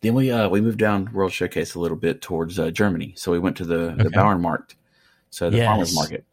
[0.00, 3.32] Then we uh, we moved down World Showcase a little bit towards uh, Germany, so
[3.32, 4.02] we went to the okay.
[4.02, 4.74] the Bauernmarkt,
[5.30, 5.66] so the yes.
[5.66, 6.24] farmers market.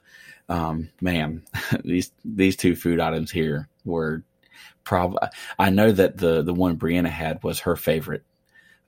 [0.49, 1.43] Um, man,
[1.85, 4.23] these these two food items here were
[4.83, 5.19] probably.
[5.57, 8.23] I know that the the one Brianna had was her favorite.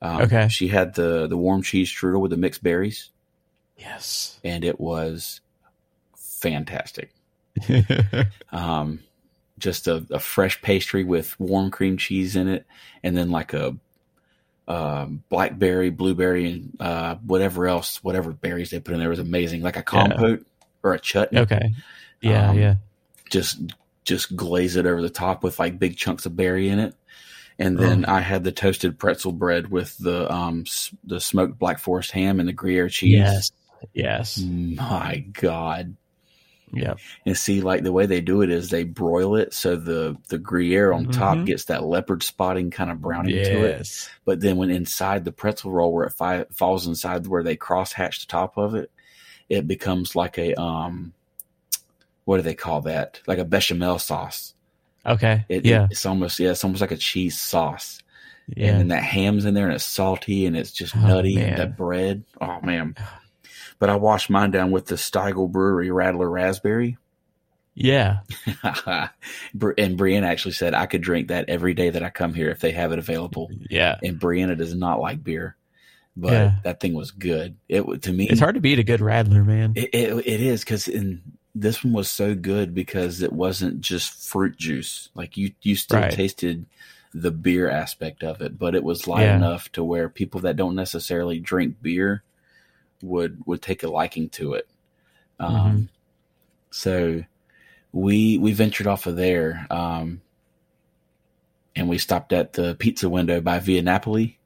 [0.02, 3.10] Um, okay, she had the the warm cheese strudel with the mixed berries.
[3.76, 5.40] Yes, and it was
[6.16, 7.12] fantastic.
[8.52, 9.00] um,
[9.58, 12.66] just a, a, fresh pastry with warm cream cheese in it,
[13.02, 13.76] and then like a
[14.66, 19.62] um, blackberry, blueberry, and uh, whatever else, whatever berries they put in there was amazing.
[19.62, 20.66] Like a compote yeah.
[20.82, 21.40] or a chutney.
[21.40, 21.74] Okay.
[22.20, 22.74] Yeah, um, yeah.
[23.30, 23.60] Just
[24.04, 26.94] just glaze it over the top with like big chunks of berry in it.
[27.58, 28.12] And then oh.
[28.12, 30.64] I had the toasted pretzel bread with the um
[31.04, 33.12] the smoked black forest ham and the Gruyere cheese.
[33.12, 33.52] Yes.
[33.92, 34.38] Yes.
[34.38, 35.96] My God.
[36.72, 36.94] Yeah.
[37.24, 40.38] And see, like the way they do it is they broil it so the the
[40.38, 41.18] Gruyere on mm-hmm.
[41.18, 43.48] top gets that leopard spotting kind of browning yes.
[43.48, 44.10] to it.
[44.24, 47.92] But then when inside the pretzel roll, where it fi- falls inside where they cross
[47.92, 48.90] hatch the top of it,
[49.48, 51.12] it becomes like a um,
[52.24, 53.20] what do they call that?
[53.26, 54.54] Like a bechamel sauce.
[55.06, 55.44] Okay.
[55.48, 55.84] It, yeah.
[55.84, 58.00] It, it's almost yeah, it's almost like a cheese sauce.
[58.48, 58.68] Yeah.
[58.68, 61.50] And then that ham's in there and it's salty and it's just oh, nutty man.
[61.50, 62.24] and that bread.
[62.40, 62.96] Oh man.
[63.84, 66.96] But I washed mine down with the Stiegl Brewery Radler Raspberry.
[67.74, 68.20] Yeah.
[68.46, 69.10] and
[69.58, 72.70] Brianna actually said I could drink that every day that I come here if they
[72.70, 73.50] have it available.
[73.68, 73.98] Yeah.
[74.02, 75.56] And Brianna does not like beer,
[76.16, 76.54] but yeah.
[76.62, 77.56] that thing was good.
[77.68, 79.72] It to me, it's hard to beat a good Radler, man.
[79.74, 81.20] It it, it is because in
[81.54, 85.10] this one was so good because it wasn't just fruit juice.
[85.14, 86.12] Like you you still right.
[86.12, 86.64] tasted
[87.12, 89.36] the beer aspect of it, but it was light yeah.
[89.36, 92.22] enough to where people that don't necessarily drink beer
[93.04, 94.68] would would take a liking to it.
[95.38, 95.82] Um, mm-hmm.
[96.70, 97.22] So
[97.92, 100.20] we we ventured off of there, um,
[101.76, 104.38] and we stopped at the pizza window by Via Napoli,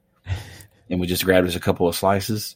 [0.89, 2.55] and we just grabbed us a couple of slices.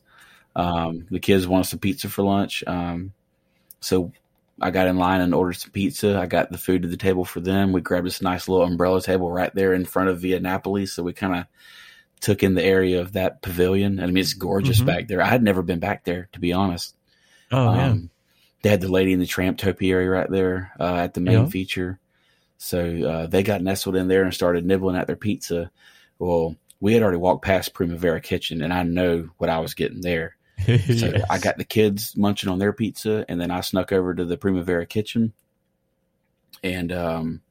[0.55, 3.13] Um, the kids wanted some pizza for lunch, um,
[3.79, 4.11] so
[4.61, 6.19] I got in line and ordered some pizza.
[6.19, 7.71] I got the food to the table for them.
[7.71, 11.01] We grabbed this nice little umbrella table right there in front of Via Napoli, so
[11.01, 11.45] we kind of
[12.23, 13.99] took in the area of that pavilion.
[13.99, 14.87] I mean, it's gorgeous mm-hmm.
[14.87, 15.21] back there.
[15.21, 16.95] I had never been back there, to be honest.
[17.51, 18.09] Oh, um,
[18.61, 21.45] they had the Lady in the Tramp topiary right there uh, at the main yeah.
[21.47, 21.99] feature.
[22.57, 25.69] So uh, they got nestled in there and started nibbling at their pizza.
[26.17, 29.99] Well, we had already walked past Primavera Kitchen, and I know what I was getting
[29.99, 30.37] there.
[30.65, 31.25] so yes.
[31.29, 34.37] I got the kids munching on their pizza, and then I snuck over to the
[34.37, 35.33] Primavera Kitchen,
[36.63, 37.41] and um,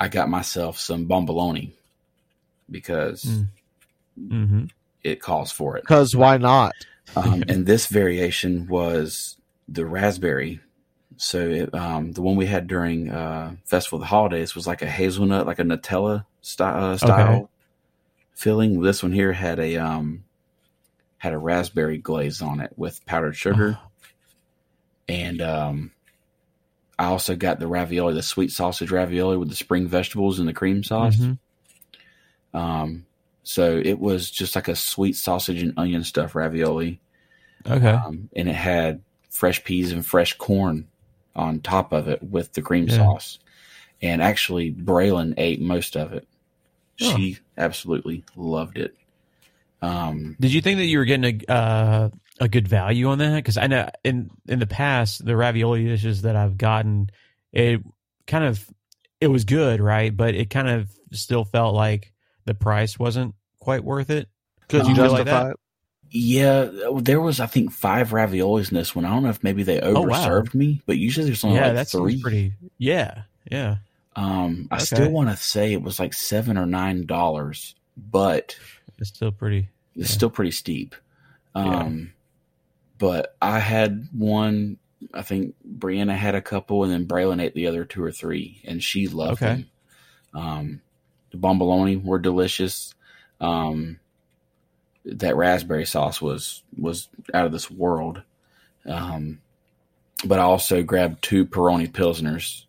[0.00, 1.72] I got myself some bomboloni
[2.70, 3.48] because mm.
[4.18, 4.64] Mm-hmm.
[5.02, 5.82] it calls for it.
[5.82, 6.74] Because why not?
[7.14, 9.36] um, and this variation was
[9.68, 10.60] the raspberry.
[11.16, 14.82] So it, um, the one we had during uh, Festival of the Holidays was like
[14.82, 17.46] a hazelnut, like a Nutella style, uh, style okay.
[18.34, 18.80] filling.
[18.82, 20.24] This one here had a um,
[21.18, 23.88] had a raspberry glaze on it with powdered sugar, oh.
[25.08, 25.90] and um,
[26.98, 30.52] I also got the ravioli, the sweet sausage ravioli with the spring vegetables and the
[30.52, 31.16] cream sauce.
[31.16, 32.56] Mm-hmm.
[32.56, 33.06] Um,
[33.46, 36.98] so it was just like a sweet sausage and onion stuff ravioli.
[37.64, 40.88] Okay, um, and it had fresh peas and fresh corn
[41.36, 42.96] on top of it with the cream yeah.
[42.96, 43.38] sauce.
[44.02, 46.26] And actually, Braylon ate most of it.
[47.00, 47.16] Oh.
[47.16, 48.96] She absolutely loved it.
[49.80, 53.36] Um, Did you think that you were getting a uh, a good value on that?
[53.36, 57.10] Because I know in in the past the ravioli dishes that I've gotten,
[57.52, 57.80] it
[58.26, 58.68] kind of
[59.20, 60.14] it was good, right?
[60.14, 62.12] But it kind of still felt like
[62.46, 64.28] the price wasn't quite worth it.
[64.68, 65.50] Could you justify like that?
[65.50, 65.56] it?
[66.08, 69.04] Yeah, there was I think five raviolis in this one.
[69.04, 70.44] I don't know if maybe they overserved oh, wow.
[70.54, 72.20] me, but usually there's only yeah, like that's three.
[72.20, 73.76] Pretty, yeah, yeah.
[74.14, 74.84] Um, I okay.
[74.84, 78.56] still want to say it was like seven or nine dollars, but
[78.98, 79.68] it's still pretty.
[79.94, 80.14] It's yeah.
[80.14, 80.94] still pretty steep.
[81.54, 82.04] Um, yeah.
[82.98, 84.78] but I had one.
[85.12, 88.62] I think Brianna had a couple, and then Braylon ate the other two or three,
[88.64, 89.46] and she loved okay.
[89.46, 89.70] them.
[90.34, 90.80] Um,
[91.30, 92.94] the bomboloni were delicious.
[93.40, 94.00] Um,
[95.04, 98.22] that raspberry sauce was was out of this world.
[98.84, 99.40] Um,
[100.24, 102.64] but I also grabbed two Peroni Pilsners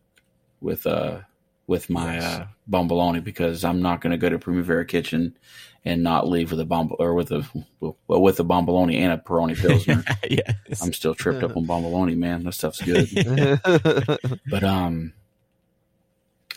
[0.61, 1.19] with uh
[1.67, 2.23] with my yes.
[2.23, 5.37] uh, bomboloni because I'm not going to go to Primavera Kitchen
[5.83, 7.45] and not leave with a bomb or with a
[7.79, 10.03] well with a bomboloni and a Peroni Pilsner.
[10.29, 10.81] yes.
[10.81, 12.43] I'm still tripped up on bomboloni, man.
[12.43, 13.07] That stuff's good.
[14.49, 15.13] but um,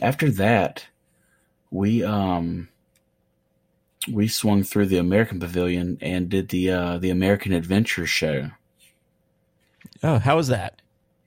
[0.00, 0.86] after that,
[1.70, 2.68] we um
[4.10, 8.50] we swung through the American Pavilion and did the uh, the American Adventure Show.
[10.02, 10.80] Oh, how was that?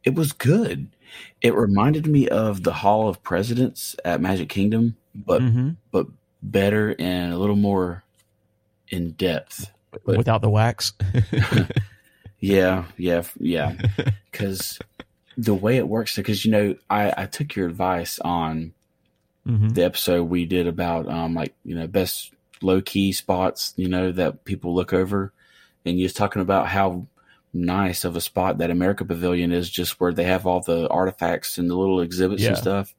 [0.03, 0.87] It was good.
[1.41, 5.71] It reminded me of the Hall of Presidents at Magic Kingdom, but mm-hmm.
[5.91, 6.07] but
[6.41, 8.03] better and a little more
[8.89, 9.69] in depth.
[9.91, 10.93] But, Without the wax.
[12.39, 13.75] yeah, yeah, yeah.
[14.31, 14.79] Because
[15.37, 18.73] the way it works, because you know, I I took your advice on
[19.47, 19.69] mm-hmm.
[19.69, 22.33] the episode we did about um like you know best
[22.63, 25.33] low key spots, you know, that people look over.
[25.85, 27.07] And you're talking about how
[27.53, 31.57] nice of a spot that America Pavilion is, just where they have all the artifacts
[31.57, 32.49] and the little exhibits yeah.
[32.49, 32.95] and stuff.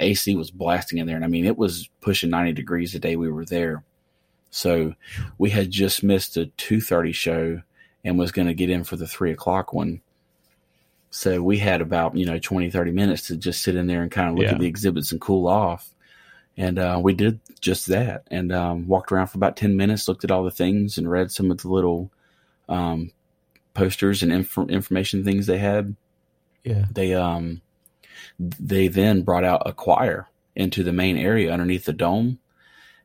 [0.00, 3.16] AC was blasting in there, and I mean, it was pushing 90 degrees the day
[3.16, 3.82] we were there.
[4.50, 4.94] So
[5.36, 7.62] we had just missed a 2:30 show
[8.04, 10.00] and was going to get in for the three o'clock one.
[11.10, 14.10] So we had about you know 20, 30 minutes to just sit in there and
[14.10, 14.52] kind of look yeah.
[14.52, 15.92] at the exhibits and cool off.
[16.56, 20.24] And uh, we did just that and um, walked around for about 10 minutes, looked
[20.24, 22.10] at all the things and read some of the little
[22.68, 23.12] um,
[23.74, 25.94] posters and inf- information things they had.
[26.64, 26.86] Yeah.
[26.90, 27.62] They, um,
[28.40, 32.40] they then brought out a choir into the main area underneath the dome.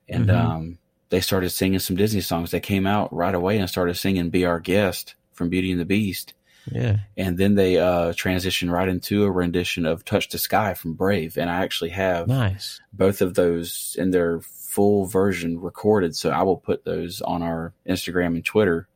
[0.09, 0.47] And mm-hmm.
[0.47, 0.77] um,
[1.09, 2.49] they started singing some Disney songs.
[2.49, 5.85] They came out right away and started singing Be Our Guest from Beauty and the
[5.85, 6.33] Beast.
[6.72, 6.99] Yeah.
[7.18, 11.38] And then they uh, transitioned right into a rendition of Touch the Sky from Brave.
[11.38, 16.16] And I actually have nice both of those in their full version recorded.
[16.16, 18.88] So I will put those on our Instagram and Twitter.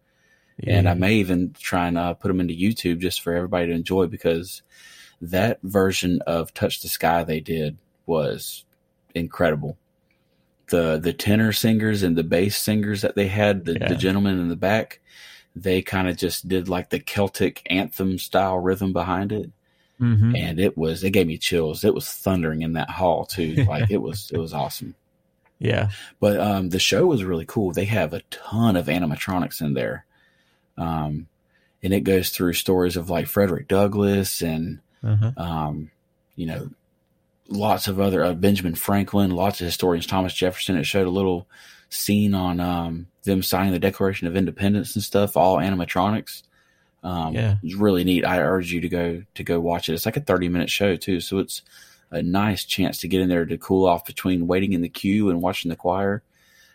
[0.58, 0.78] Yeah.
[0.78, 3.74] And I may even try and uh, put them into YouTube just for everybody to
[3.74, 4.64] enjoy because
[5.22, 8.66] that version of Touch the Sky they did was
[9.14, 9.78] incredible.
[10.70, 13.88] The the tenor singers and the bass singers that they had, the, yeah.
[13.88, 15.00] the gentleman in the back,
[15.62, 19.52] they kind of just did like the Celtic anthem style rhythm behind it.
[20.00, 20.36] Mm-hmm.
[20.36, 21.84] And it was it gave me chills.
[21.84, 23.66] It was thundering in that hall too.
[23.68, 24.96] Like it was it was awesome.
[25.60, 25.90] Yeah.
[26.20, 27.72] But um the show was really cool.
[27.72, 30.06] They have a ton of animatronics in there.
[30.78, 31.28] Um
[31.82, 35.32] and it goes through stories of like Frederick Douglass and uh-huh.
[35.38, 35.92] um
[36.36, 36.70] you know
[37.50, 40.78] lots of other uh, Benjamin Franklin, lots of historians, Thomas Jefferson.
[40.78, 41.48] It showed a little
[41.90, 46.44] scene on um, them signing the Declaration of Independence and stuff, all animatronics.
[47.04, 48.26] Um, yeah, it's really neat.
[48.26, 49.94] I urge you to go to go watch it.
[49.94, 51.62] It's like a thirty minute show too, so it's
[52.12, 55.30] a nice chance to get in there to cool off between waiting in the queue
[55.30, 56.24] and watching the choir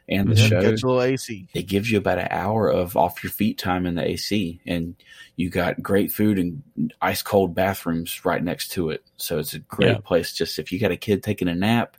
[0.09, 0.61] and the show.
[0.61, 1.49] Gets a little AC.
[1.55, 4.95] It gives you about an hour of off your feet time in the AC, and
[5.37, 9.05] you got great food and ice cold bathrooms right next to it.
[9.17, 9.99] So it's a great yeah.
[10.05, 10.33] place.
[10.33, 11.97] Just if you got a kid taking a nap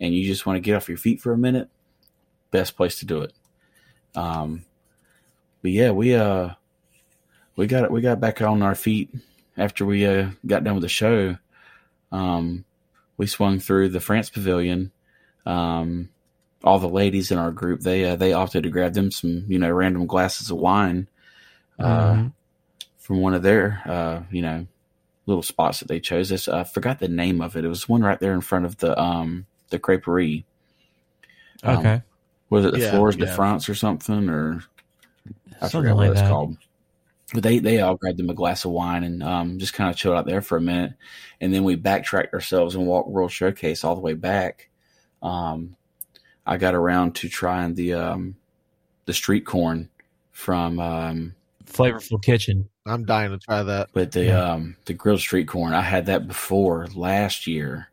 [0.00, 1.68] and you just want to get off your feet for a minute,
[2.54, 3.32] best place to do it.
[4.14, 4.64] Um,
[5.60, 6.50] but yeah, we uh,
[7.56, 9.10] we got we got back on our feet
[9.56, 11.36] after we uh, got done with the show.
[12.12, 12.64] Um,
[13.16, 14.92] we swung through the France Pavilion.
[15.44, 16.10] Um,
[16.62, 19.58] all the ladies in our group they uh, they opted to grab them some you
[19.58, 21.08] know random glasses of wine
[21.78, 22.28] uh, mm-hmm.
[22.96, 24.66] from one of their uh, you know
[25.26, 26.28] little spots that they chose.
[26.28, 27.64] This I forgot the name of it.
[27.64, 30.44] It was one right there in front of the um the creperie.
[31.62, 32.02] Um, okay.
[32.50, 33.26] Was it the yeah, Floors yeah.
[33.26, 34.62] de France or something or
[35.60, 36.30] I something forgot what like it's that.
[36.30, 36.56] called.
[37.32, 39.96] But they they all grabbed them a glass of wine and um, just kind of
[39.96, 40.92] chilled out there for a minute,
[41.40, 44.68] and then we backtracked ourselves and walked World Showcase all the way back.
[45.22, 45.74] Um,
[46.46, 48.36] I got around to trying the um,
[49.06, 49.88] the street corn
[50.32, 51.34] from um,
[51.64, 52.68] Flavorful Kitchen.
[52.86, 53.88] I'm dying to try that.
[53.92, 54.52] But the yeah.
[54.52, 57.88] um, the grilled street corn, I had that before last year,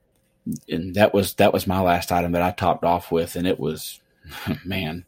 [0.68, 3.60] and that was that was my last item that I topped off with, and it
[3.60, 4.01] was
[4.66, 5.06] man,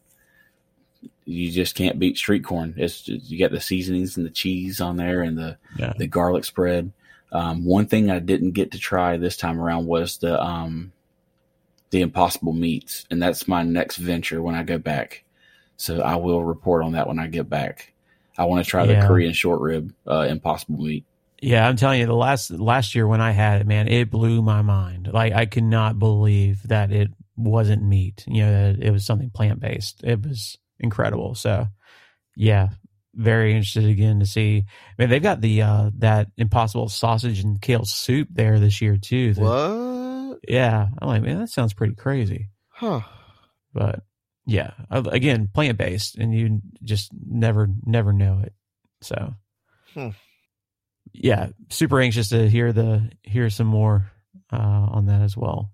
[1.24, 2.74] you just can't beat street corn.
[2.76, 5.92] It's just, you got the seasonings and the cheese on there and the yeah.
[5.96, 6.92] the garlic spread.
[7.32, 10.92] Um, one thing I didn't get to try this time around was the um,
[11.90, 15.24] the Impossible Meats, and that's my next venture when I go back.
[15.76, 17.92] So I will report on that when I get back.
[18.36, 19.00] I want to try yeah.
[19.00, 21.04] the Korean short rib uh, Impossible Meat.
[21.40, 24.40] Yeah, I'm telling you, the last last year when I had it, man, it blew
[24.40, 25.10] my mind.
[25.12, 28.24] Like I could not believe that it wasn't meat.
[28.26, 30.02] You know, that it was something plant based.
[30.04, 31.34] It was incredible.
[31.34, 31.68] So,
[32.36, 32.68] yeah,
[33.14, 34.64] very interested again to see.
[34.66, 38.96] I mean, they've got the uh that Impossible sausage and kale soup there this year
[38.96, 39.34] too.
[39.34, 40.40] what?
[40.48, 42.50] Yeah, I'm like, man, that sounds pretty crazy.
[42.68, 43.00] Huh.
[43.72, 44.02] But
[44.46, 48.52] yeah, again, plant based, and you just never, never know it.
[49.00, 49.34] So,
[49.94, 50.10] hmm.
[51.12, 54.10] yeah, super anxious to hear the hear some more
[54.52, 55.72] uh, on that as well.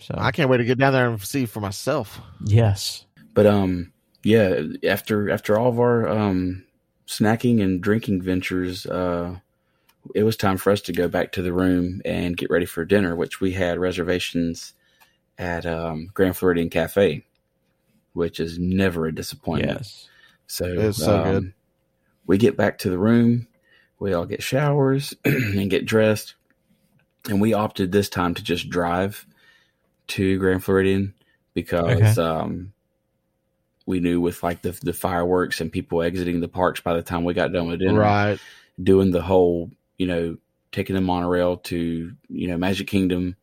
[0.00, 2.20] So I can't wait to get down there and see for myself.
[2.44, 3.92] Yes, but um,
[4.22, 6.64] yeah, after after all of our um
[7.06, 9.36] snacking and drinking ventures, uh,
[10.14, 12.84] it was time for us to go back to the room and get ready for
[12.84, 14.74] dinner, which we had reservations
[15.38, 17.24] at um, Grand Floridian Cafe,
[18.12, 19.78] which is never a disappointment.
[19.78, 20.08] Yes.
[20.46, 21.54] So, it's so um, good.
[22.26, 23.48] We get back to the room,
[23.98, 26.34] we all get showers and get dressed,
[27.28, 29.26] and we opted this time to just drive
[30.08, 31.14] to Grand Floridian
[31.54, 32.22] because okay.
[32.22, 32.72] um,
[33.86, 37.24] we knew with like the the fireworks and people exiting the parks by the time
[37.24, 38.38] we got done with dinner, right?
[38.82, 40.36] Doing the whole you know,
[40.72, 43.36] taking the monorail to, you know, Magic Kingdom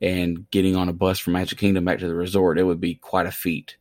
[0.00, 2.94] and getting on a bus from Magic Kingdom back to the resort, it would be
[2.94, 3.76] quite a feat.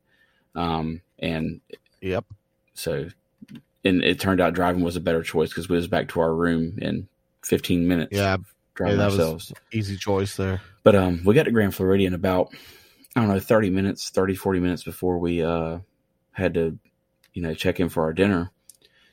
[0.56, 1.60] Um, and
[2.02, 2.26] yep.
[2.74, 3.10] So,
[3.84, 6.34] and it turned out driving was a better choice because we was back to our
[6.34, 7.08] room in
[7.44, 8.16] 15 minutes.
[8.16, 8.38] Yeah.
[8.76, 9.53] Driving yeah, ourselves.
[9.71, 10.61] easy choice there.
[10.84, 12.53] But, um, we got to Grand Floridian about,
[13.15, 15.80] I don't know, 30 minutes, 30, 40 minutes before we, uh,
[16.32, 16.78] had to,
[17.34, 18.51] you know, check in for our dinner.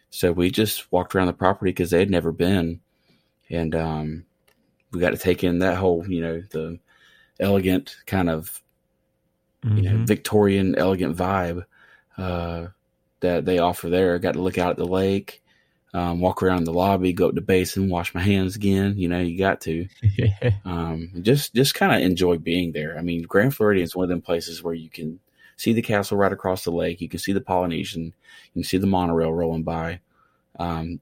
[0.09, 2.81] So we just walked around the property because they had never been
[3.51, 4.25] and um,
[4.93, 6.79] we got to take in that whole, you know, the
[7.41, 8.63] elegant kind of,
[9.65, 9.77] mm-hmm.
[9.77, 10.05] you know, mm-hmm.
[10.05, 11.65] Victorian elegant vibe
[12.17, 12.69] uh,
[13.21, 14.19] that they offer there.
[14.19, 15.43] Got to look out at the lake,
[15.93, 18.95] um, walk around the lobby, go up to basin, wash my hands again.
[18.97, 19.89] You know, you got to
[20.65, 22.97] um, just just kind of enjoy being there.
[22.97, 25.21] I mean, Grand Floridian is one of them places where you can
[25.57, 27.01] see the castle right across the lake.
[27.01, 28.05] You can see the Polynesian.
[28.05, 30.01] You can see the monorail rolling by.
[30.59, 31.01] Um,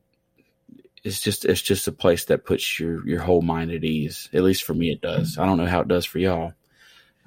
[1.05, 4.28] it's just it's just a place that puts your your whole mind at ease.
[4.32, 5.39] At least for me, it does.
[5.39, 6.55] I don't know how it does for y'all.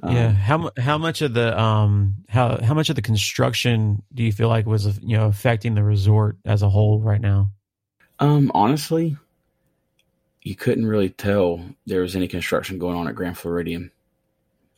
[0.04, 0.32] Um, yeah.
[0.32, 4.50] How how much of the um how how much of the construction do you feel
[4.50, 7.52] like was you know affecting the resort as a whole right now?
[8.20, 9.18] Um, honestly,
[10.42, 13.92] you couldn't really tell there was any construction going on at Grand Floridian.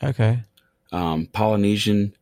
[0.01, 0.39] Okay.
[0.91, 2.13] Um, Polynesian,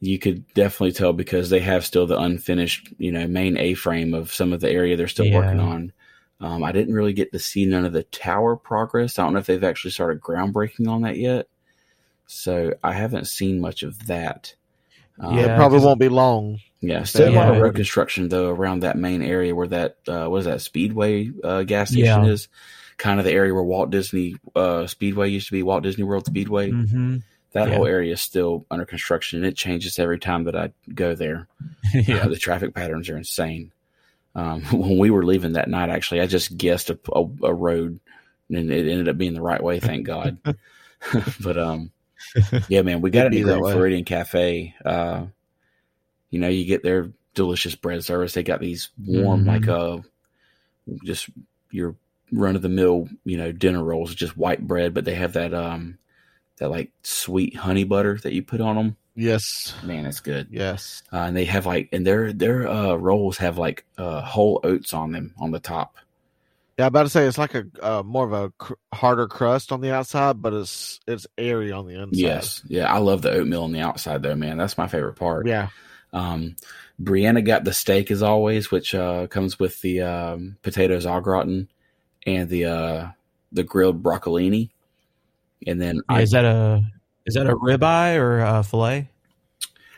[0.00, 4.32] you could definitely tell because they have still the unfinished, you know, main A-frame of
[4.32, 5.36] some of the area they're still yeah.
[5.36, 5.92] working on.
[6.40, 9.18] Um, I didn't really get to see none of the tower progress.
[9.18, 11.48] I don't know if they've actually started groundbreaking on that yet.
[12.28, 14.54] So I haven't seen much of that.
[15.18, 16.60] Um, yeah, it probably won't be long.
[16.80, 17.36] Yeah, still yeah.
[17.36, 20.44] a lot of road construction though around that main area where that uh, what is
[20.44, 22.30] that Speedway uh, gas station yeah.
[22.30, 22.48] is,
[22.98, 26.26] kind of the area where Walt Disney uh, Speedway used to be, Walt Disney World
[26.26, 26.70] Speedway.
[26.70, 27.18] Mm-hmm.
[27.52, 27.76] That yeah.
[27.76, 31.48] whole area is still under construction, and it changes every time that I go there.
[31.94, 33.72] yeah, the traffic patterns are insane.
[34.34, 38.00] Um, when we were leaving that night, actually, I just guessed a, a, a road,
[38.50, 39.80] and it ended up being the right way.
[39.80, 40.38] Thank God.
[41.40, 41.90] but um,
[42.68, 44.74] yeah, man, we got it in Floridian Cafe.
[44.84, 45.26] Uh,
[46.30, 48.34] you know, you get their delicious bread service.
[48.34, 49.48] They got these warm, mm-hmm.
[49.48, 49.98] like uh,
[51.04, 51.30] just
[51.70, 51.94] your
[52.32, 55.54] run of the mill, you know, dinner rolls, just white bread, but they have that
[55.54, 55.98] um,
[56.58, 58.96] that like sweet honey butter that you put on them.
[59.14, 60.48] Yes, man, it's good.
[60.50, 64.60] Yes, uh, and they have like, and their their uh, rolls have like uh, whole
[64.62, 65.96] oats on them on the top.
[66.78, 69.72] Yeah, I'm about to say it's like a uh, more of a cr- harder crust
[69.72, 72.16] on the outside, but it's it's airy on the inside.
[72.16, 74.58] Yes, yeah, I love the oatmeal on the outside though, man.
[74.58, 75.48] That's my favorite part.
[75.48, 75.70] Yeah.
[76.12, 76.54] Um,
[77.02, 81.68] Brianna got the steak as always, which uh, comes with the um, potatoes au gratin
[82.26, 83.08] and the uh,
[83.50, 84.70] the grilled broccolini.
[85.66, 86.84] And then yeah, I, is that a
[87.26, 89.10] is that a ribeye or a fillet?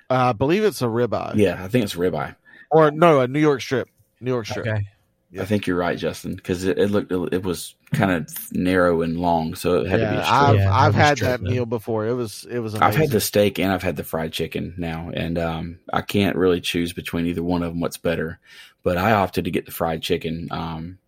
[0.08, 1.36] Uh, I believe it's a ribeye.
[1.36, 2.36] Yeah, I think it's ribeye.
[2.70, 3.90] Or no, a New York strip.
[4.18, 4.66] New York strip.
[4.66, 4.88] Okay.
[5.32, 5.42] Yeah.
[5.42, 9.16] I think you're right, Justin, because it, it, looked it was kind of narrow and
[9.16, 10.22] long, so it had yeah, to be.
[10.22, 12.04] I've yeah, I've had that meal before.
[12.06, 12.74] It was it was.
[12.74, 12.88] Amazing.
[12.88, 16.34] I've had the steak and I've had the fried chicken now, and um, I can't
[16.34, 17.80] really choose between either one of them.
[17.80, 18.40] What's better?
[18.82, 20.48] But I opted to get the fried chicken.
[20.50, 20.98] Um,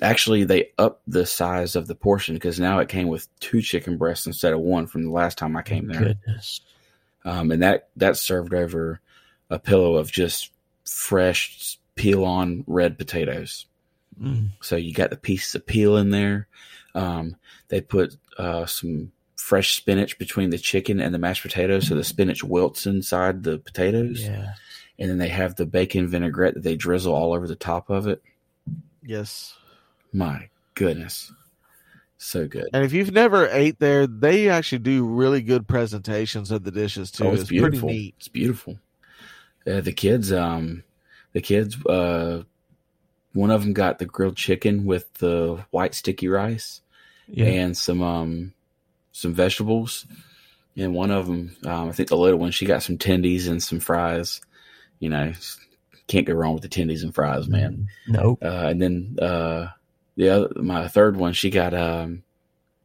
[0.00, 3.98] actually, they upped the size of the portion because now it came with two chicken
[3.98, 6.00] breasts instead of one from the last time I came there.
[6.00, 6.62] Goodness.
[7.22, 9.02] Um, and that that served over
[9.50, 10.52] a pillow of just
[10.86, 13.66] fresh peel on red potatoes.
[14.20, 14.50] Mm.
[14.62, 16.48] So you got the pieces of peel in there.
[16.94, 17.36] Um,
[17.68, 22.04] they put uh, some fresh spinach between the chicken and the mashed potatoes, so the
[22.04, 24.22] spinach wilts inside the potatoes.
[24.22, 24.54] Yeah.
[24.98, 28.06] And then they have the bacon vinaigrette that they drizzle all over the top of
[28.06, 28.22] it.
[29.02, 29.54] Yes.
[30.12, 31.32] My goodness.
[32.18, 32.68] So good.
[32.72, 37.12] And if you've never ate there, they actually do really good presentations of the dishes
[37.12, 37.24] too.
[37.24, 37.88] Oh, it's, it's beautiful.
[37.88, 38.14] pretty neat.
[38.18, 38.78] It's beautiful.
[39.64, 40.82] Uh, the kids, um,
[41.32, 42.42] the kids, uh,
[43.32, 46.80] one of them got the grilled chicken with the white sticky rice
[47.28, 47.46] yeah.
[47.46, 48.52] and some um
[49.12, 50.06] some vegetables.
[50.76, 53.60] And one of them, um, I think the little one, she got some tendies and
[53.60, 54.40] some fries.
[55.00, 55.32] You know,
[56.06, 57.88] can't go wrong with the tendies and fries, man.
[58.06, 58.38] No.
[58.40, 59.68] Uh, and then uh,
[60.16, 62.22] the other, my third one, she got um,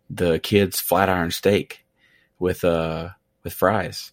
[0.09, 1.85] the kids flat iron steak
[2.39, 3.09] with uh
[3.43, 4.11] with fries.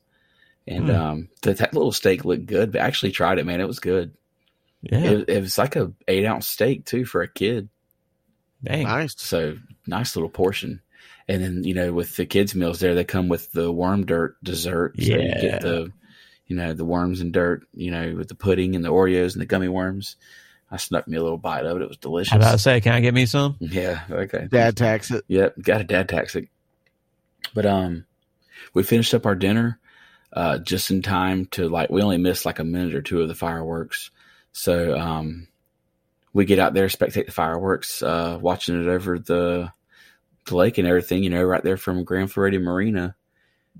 [0.66, 0.95] And mm.
[0.95, 2.72] um, that, that little steak looked good.
[2.72, 3.61] But I actually tried it, man.
[3.61, 4.12] It was good.
[4.83, 7.68] Yeah, it, it, was like a eight ounce steak too for a kid.
[8.62, 9.14] Dang, nice.
[9.16, 9.57] So
[9.87, 10.81] nice little portion.
[11.28, 14.37] And then you know with the kids meals there, they come with the worm dirt
[14.43, 14.95] dessert.
[14.99, 15.93] So yeah, you get the
[16.47, 17.66] you know the worms and dirt.
[17.74, 20.16] You know with the pudding and the Oreos and the gummy worms.
[20.70, 21.83] I snuck me a little bite of it.
[21.83, 22.33] It was delicious.
[22.33, 23.57] I about to say, can I get me some?
[23.59, 24.47] Yeah, okay.
[24.49, 25.24] Dad tax it.
[25.26, 26.49] Yep, got a dad tax it.
[27.55, 28.05] But um,
[28.72, 29.81] we finished up our dinner
[30.33, 33.28] uh, just in time to like we only missed like a minute or two of
[33.28, 34.11] the fireworks
[34.53, 35.48] so um,
[36.32, 39.72] we get out there, spectate the fireworks, uh, watching it over the
[40.46, 41.22] the lake and everything.
[41.22, 43.14] You know, right there from Grand Floridian Marina.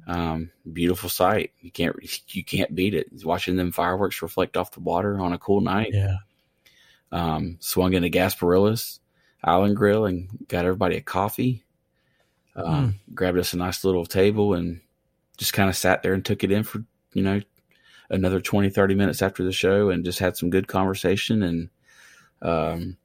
[0.07, 1.53] Um, beautiful sight.
[1.61, 1.97] You can't
[2.35, 3.09] you can't beat it.
[3.25, 5.91] Watching them fireworks reflect off the water on a cool night.
[5.93, 6.17] Yeah.
[7.13, 9.01] Um, swung into Gasparillas
[9.43, 11.65] Island Grill and got everybody a coffee.
[12.55, 12.65] Um,
[13.11, 13.15] mm.
[13.15, 14.81] Grabbed us a nice little table and
[15.37, 17.41] just kind of sat there and took it in for you know
[18.11, 21.43] another 20, 30 minutes after the show and just had some good conversation.
[21.43, 21.71] And
[22.43, 22.97] um,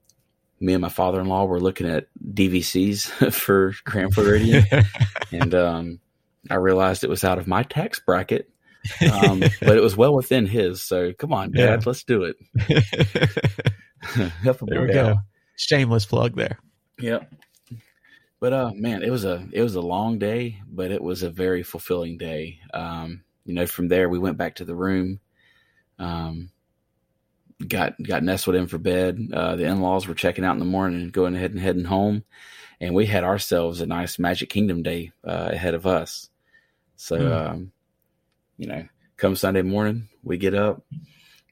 [0.59, 4.65] me and my father in law were looking at DVCs for Grand Floridian.
[5.31, 5.99] and um,
[6.49, 8.49] I realized it was out of my tax bracket.
[9.11, 10.81] um, but it was well within his.
[10.81, 11.83] So come on, Dad, yeah.
[11.85, 12.35] let's do it.
[14.61, 15.17] there we go.
[15.55, 16.59] Shameless plug there.
[16.99, 17.31] Yep.
[18.39, 21.29] But uh, man, it was a it was a long day, but it was a
[21.29, 22.59] very fulfilling day.
[22.73, 25.19] Um, you know, from there we went back to the room.
[25.99, 26.49] Um,
[27.65, 29.29] got got nestled in for bed.
[29.31, 32.23] Uh, the in laws were checking out in the morning, going ahead and heading home,
[32.81, 36.29] and we had ourselves a nice Magic Kingdom day uh, ahead of us.
[36.97, 37.31] So, mm.
[37.31, 37.71] um,
[38.57, 38.87] you know,
[39.17, 40.83] come Sunday morning, we get up,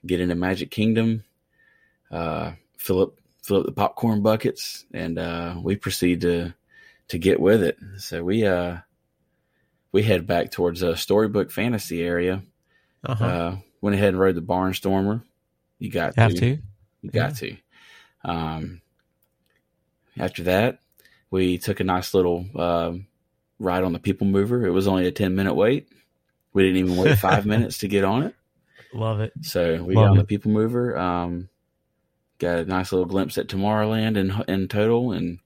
[0.05, 1.23] get into Magic Kingdom,
[2.11, 3.13] uh, fill up
[3.43, 6.53] fill up the popcorn buckets, and uh, we proceed to
[7.09, 7.77] to get with it.
[7.97, 8.77] So we uh
[9.93, 12.43] we head back towards a storybook fantasy area.
[13.05, 13.25] Uh-huh.
[13.25, 15.23] Uh, went ahead and rode the Barnstormer.
[15.79, 16.39] You got Have to.
[16.39, 16.57] to.
[17.01, 17.55] You got to.
[18.25, 18.81] Um,
[20.17, 20.79] after that,
[21.29, 22.93] we took a nice little uh,
[23.59, 24.65] ride on the People Mover.
[24.65, 25.87] It was only a ten minute wait.
[26.53, 28.35] We didn't even wait five minutes to get on it.
[28.93, 29.33] Love it.
[29.41, 30.21] So we Love got on it.
[30.21, 30.97] the People Mover.
[30.97, 31.49] Um,
[32.39, 35.39] got a nice little glimpse at Tomorrowland in in total, and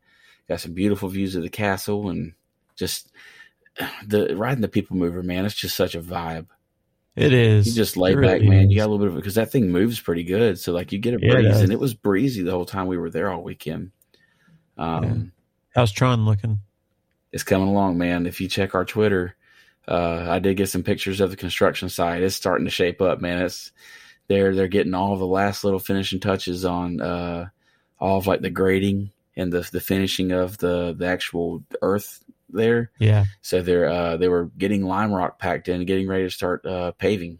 [0.47, 2.33] got some beautiful views of the castle, and
[2.75, 3.11] just
[4.07, 5.23] the riding the People Mover.
[5.23, 6.47] Man, it's just such a vibe.
[7.15, 7.65] It is.
[7.65, 8.69] You just lay back, man.
[8.69, 10.59] You got a little bit of it because that thing moves pretty good.
[10.59, 13.09] So like you get a breeze, and it was breezy the whole time we were
[13.09, 13.91] there all weekend.
[14.77, 15.13] Um, yeah.
[15.73, 16.59] How's Tron looking?
[17.31, 18.27] It's coming along, man.
[18.27, 19.35] If you check our Twitter,
[19.87, 22.21] uh, I did get some pictures of the construction site.
[22.21, 23.41] It's starting to shape up, man.
[23.41, 23.71] It's
[24.27, 27.49] they're they're getting all the last little finishing touches on uh,
[27.99, 32.91] all of like the grading and the the finishing of the the actual earth there.
[32.99, 33.25] Yeah.
[33.41, 36.91] So they're uh, they were getting lime rock packed in, getting ready to start uh,
[36.91, 37.39] paving,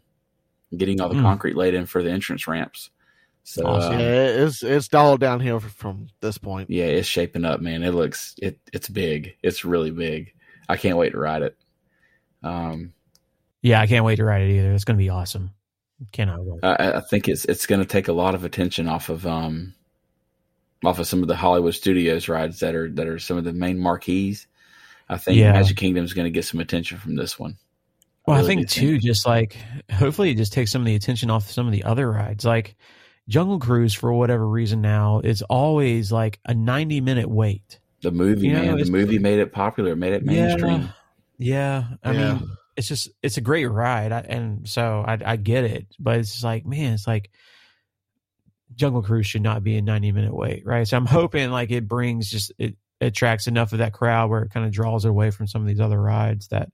[0.76, 1.22] getting all the mm.
[1.22, 2.90] concrete laid in for the entrance ramps.
[3.44, 3.94] So awesome.
[3.94, 6.68] uh, yeah, it's it's all downhill from this point.
[6.70, 7.82] Yeah, it's shaping up, man.
[7.82, 9.36] It looks it it's big.
[9.42, 10.34] It's really big.
[10.68, 11.56] I can't wait to ride it.
[12.42, 12.92] Um,
[13.62, 14.72] yeah, I can't wait to ride it either.
[14.72, 15.50] It's going to be awesome.
[16.12, 16.60] Cannot wait.
[16.62, 19.74] I, I think it's it's going to take a lot of attention off of um
[20.84, 23.52] off of some of the Hollywood Studios rides that are that are some of the
[23.52, 24.46] main marquees.
[25.08, 25.52] I think yeah.
[25.52, 27.56] Magic Kingdom is going to get some attention from this one.
[28.26, 29.02] Well, I, really I think too, think.
[29.02, 29.56] just like
[29.90, 32.44] hopefully it just takes some of the attention off some of the other rides.
[32.44, 32.76] Like
[33.28, 37.78] Jungle Cruise, for whatever reason now, is always like a ninety minute wait.
[38.02, 40.90] The movie, you know, man, the movie made it popular, made it mainstream.
[41.38, 41.84] Yeah, yeah.
[42.04, 42.34] I yeah.
[42.34, 46.18] mean, it's just it's a great ride, I, and so I, I get it, but
[46.18, 47.30] it's just like man, it's like
[48.74, 50.86] Jungle Cruise should not be a ninety minute wait, right?
[50.86, 54.50] So I'm hoping like it brings just it attracts enough of that crowd where it
[54.50, 56.70] kind of draws it away from some of these other rides that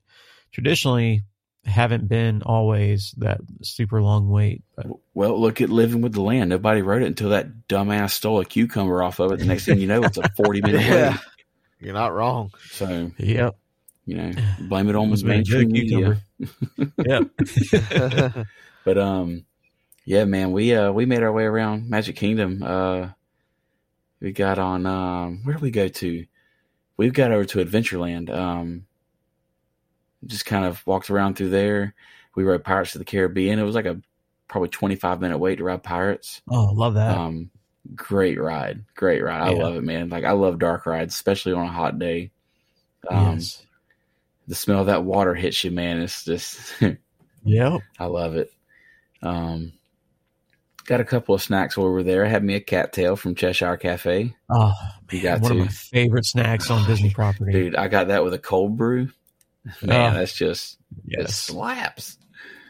[0.52, 1.22] traditionally
[1.66, 4.62] haven't been always that super long wait.
[4.76, 4.86] But.
[5.14, 6.50] Well, look at Living with the Land.
[6.50, 9.38] Nobody wrote it until that dumbass stole a cucumber off of it.
[9.38, 11.10] The next thing you know, it's a 40 minute yeah.
[11.10, 11.20] wait.
[11.80, 12.50] You're not wrong.
[12.70, 13.56] So, yep.
[14.06, 16.20] You know, blame it on was mainstream media.
[16.98, 17.30] yep.
[18.84, 19.46] but, um,
[20.04, 22.62] yeah, man, we, uh, we made our way around Magic Kingdom.
[22.62, 23.08] Uh,
[24.20, 26.26] we got on um, where do we go to?
[26.96, 28.30] We've got over to Adventureland.
[28.30, 28.86] Um,
[30.26, 31.94] just kind of walked around through there.
[32.34, 33.58] We rode Pirates of the Caribbean.
[33.58, 34.00] It was like a
[34.48, 36.42] probably 25 minute wait to ride Pirates.
[36.48, 37.16] Oh, love that.
[37.16, 37.50] Um,
[37.94, 38.84] great ride.
[38.94, 39.50] Great ride.
[39.50, 39.58] Yeah.
[39.58, 40.08] I love it, man.
[40.08, 42.30] Like I love dark rides, especially on a hot day.
[43.08, 43.64] Um, yes.
[44.48, 46.00] the smell of that water hits you, man.
[46.00, 46.74] It's just,
[47.44, 48.50] yeah, I love it.
[49.22, 49.72] Um,
[50.86, 52.24] Got a couple of snacks while we were there.
[52.24, 54.34] I had me a cattail from Cheshire Cafe.
[54.50, 54.72] Oh,
[55.10, 55.58] man, got one to.
[55.60, 57.52] of my favorite snacks on Disney property.
[57.52, 59.08] Dude, I got that with a cold brew.
[59.82, 61.30] Man, oh, that's just yes.
[61.30, 62.18] it slaps.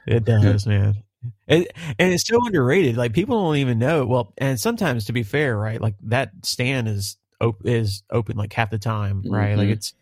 [0.06, 1.02] It does, man.
[1.48, 1.66] And,
[1.98, 2.96] and it's so underrated.
[2.96, 4.06] Like people don't even know.
[4.06, 5.80] Well, and sometimes to be fair, right?
[5.80, 9.50] Like that stand is op- is open like half the time, right?
[9.50, 9.58] Mm-hmm.
[9.58, 9.94] Like it's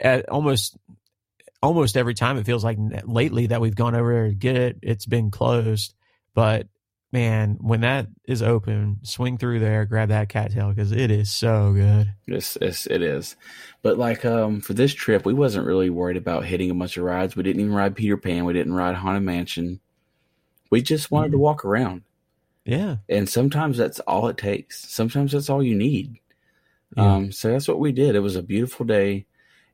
[0.00, 0.76] at almost
[1.62, 4.78] almost every time it feels like lately that we've gone over there to get it,
[4.82, 5.94] it's been closed.
[6.34, 6.68] But
[7.12, 11.72] man, when that is open, swing through there, grab that cattail because it is so
[11.72, 12.12] good.
[12.26, 13.36] Yes, yes, it is.
[13.82, 17.04] But like um, for this trip, we wasn't really worried about hitting a bunch of
[17.04, 17.34] rides.
[17.34, 18.44] We didn't even ride Peter Pan.
[18.44, 19.80] We didn't ride Haunted Mansion.
[20.70, 21.32] We just wanted mm-hmm.
[21.32, 22.02] to walk around.
[22.64, 24.88] Yeah, and sometimes that's all it takes.
[24.88, 26.20] Sometimes that's all you need.
[26.96, 27.14] Yeah.
[27.14, 28.14] Um, so that's what we did.
[28.14, 29.26] It was a beautiful day,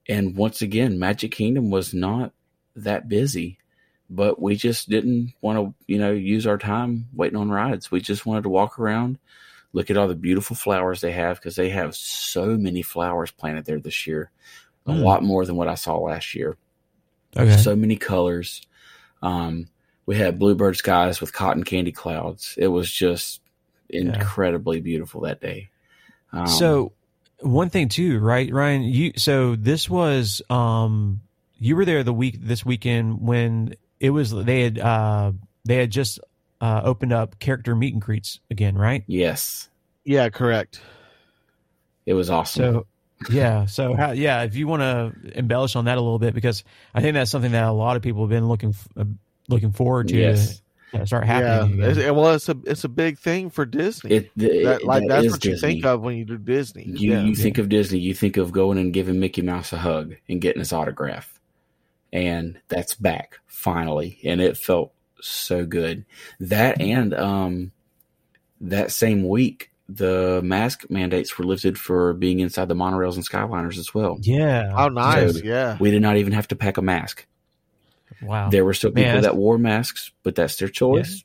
[0.09, 2.33] and once again, Magic Kingdom was not
[2.77, 3.59] that busy
[4.09, 7.91] but we just didn't want to, you know, use our time waiting on rides.
[7.91, 9.19] We just wanted to walk around,
[9.73, 13.65] look at all the beautiful flowers they have because they have so many flowers planted
[13.65, 14.31] there this year,
[14.87, 15.03] a mm.
[15.03, 16.57] lot more than what I saw last year.
[17.37, 17.57] Okay.
[17.57, 18.63] So many colors.
[19.23, 19.69] Um,
[20.07, 22.55] we had bluebird skies with cotton candy clouds.
[22.57, 23.41] It was just
[23.89, 24.85] incredibly yeah.
[24.85, 25.71] beautiful that day.
[26.33, 26.93] Um, so
[27.41, 28.83] one thing too, right, Ryan?
[28.83, 31.21] You so this was um
[31.59, 35.33] you were there the week this weekend when it was they had uh,
[35.65, 36.21] they had just
[36.61, 39.05] uh, opened up character meet and greets again, right?
[39.07, 39.69] Yes.
[40.05, 40.81] Yeah, correct.
[42.07, 42.75] It was awesome.
[42.75, 42.87] So
[43.31, 46.65] yeah, so how, yeah, if you want to embellish on that a little bit, because
[46.95, 49.05] I think that's something that a lot of people have been looking uh,
[49.49, 50.17] looking forward to.
[50.17, 50.63] Yes.
[51.05, 51.81] start happening.
[51.81, 54.13] Yeah, well, it's a it's a big thing for Disney.
[54.13, 55.53] It, it, that, like that that's what Disney.
[55.53, 56.85] you think of when you do Disney.
[56.85, 57.23] You yeah.
[57.23, 60.41] you think of Disney, you think of going and giving Mickey Mouse a hug and
[60.41, 61.36] getting his autograph.
[62.13, 66.05] And that's back finally, and it felt so good.
[66.41, 67.73] That and um,
[68.61, 73.79] that same week, the mask mandates were lifted for being inside the monorails and Skyliners
[73.79, 74.19] as well.
[74.21, 74.71] Yeah.
[74.73, 75.39] How nice.
[75.39, 75.77] So yeah.
[75.79, 77.27] We did not even have to pack a mask.
[78.23, 78.51] Wow.
[78.51, 81.25] There were still people Man, that wore masks, but that's their choice.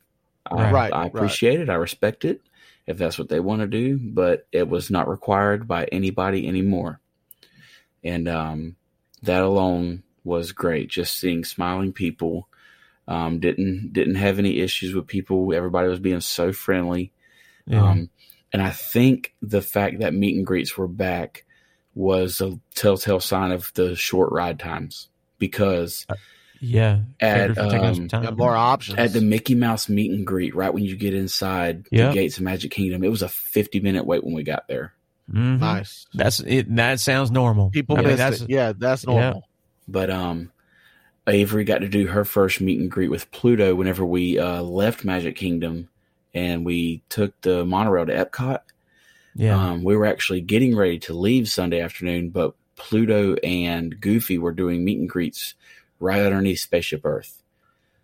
[0.52, 0.58] Yeah.
[0.58, 1.70] I, right, I appreciate right.
[1.70, 1.70] it.
[1.70, 2.42] I respect it
[2.88, 7.00] if that's what they want to do, but it was not required by anybody anymore.
[8.04, 8.76] And um,
[9.22, 10.90] that alone was great.
[10.90, 12.48] Just seeing smiling people.
[13.08, 15.54] Um, didn't didn't have any issues with people.
[15.54, 17.12] Everybody was being so friendly.
[17.66, 17.90] Yeah.
[17.90, 18.10] Um,
[18.54, 21.46] and I think the fact that meet and greets were back
[21.94, 25.10] was a telltale sign of the short ride times
[25.40, 26.16] because uh,
[26.62, 28.08] yeah at um,
[28.38, 32.10] more options at the Mickey Mouse meet and greet right when you get inside yep.
[32.10, 34.94] the gates of Magic Kingdom it was a 50 minute wait when we got there
[35.30, 35.60] mm-hmm.
[35.60, 38.50] nice that's it that sounds normal people I mean, that's, it.
[38.50, 39.42] yeah that's normal yeah.
[39.92, 40.52] But um
[41.28, 45.06] Avery got to do her first meet and greet with Pluto whenever we uh, left
[45.06, 45.88] Magic Kingdom
[46.34, 48.62] and we took the monorail to Epcot.
[49.36, 49.72] Yeah.
[49.72, 54.52] Um, we were actually getting ready to leave Sunday afternoon, but Pluto and Goofy were
[54.52, 55.54] doing meet and greets
[56.00, 57.42] right underneath Spaceship Earth.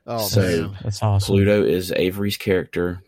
[0.05, 0.77] Oh, so man.
[0.83, 1.33] that's awesome.
[1.35, 3.03] Pluto is Avery's character.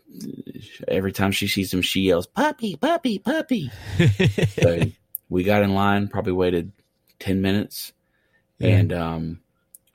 [0.86, 3.70] Every time she sees him, she yells, "Puppy, puppy, puppy!"
[4.60, 4.82] so
[5.30, 6.72] we got in line, probably waited
[7.18, 7.94] ten minutes,
[8.60, 8.68] yeah.
[8.68, 9.40] and um,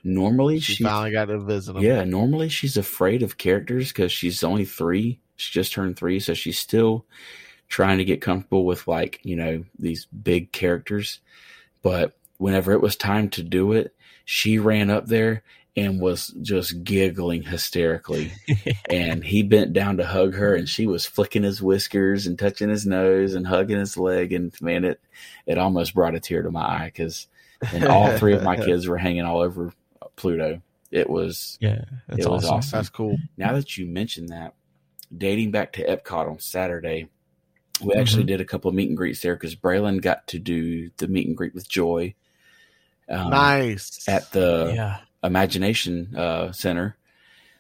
[0.08, 1.82] Normally, she, she finally got to visit him.
[1.82, 5.20] Yeah, normally she's afraid of characters because she's only three.
[5.36, 7.06] She just turned three, so she's still
[7.70, 11.22] trying to get comfortable with like you know these big characters.
[11.82, 13.96] But whenever it was time to do it,
[14.26, 15.42] she ran up there
[15.76, 18.32] and was just giggling hysterically.
[18.92, 22.70] and he bent down to hug her, and she was flicking his whiskers and touching
[22.70, 24.34] his nose and hugging his leg.
[24.34, 25.02] And man, it
[25.48, 27.26] it almost brought a tear to my eye because
[27.88, 29.74] all three of my kids were hanging all over
[30.16, 30.62] Pluto.
[30.92, 32.54] It was yeah, it was awesome.
[32.56, 32.78] awesome.
[32.78, 33.18] That's cool.
[33.38, 34.54] Now that you mentioned that,
[35.16, 37.10] dating back to Epcot on Saturday,
[37.82, 38.00] we mm-hmm.
[38.00, 41.08] actually did a couple of meet and greets there because Braylon got to do the
[41.08, 42.16] meet and greet with Joy.
[43.10, 45.00] Um, nice at the yeah.
[45.24, 46.98] Imagination uh, Center.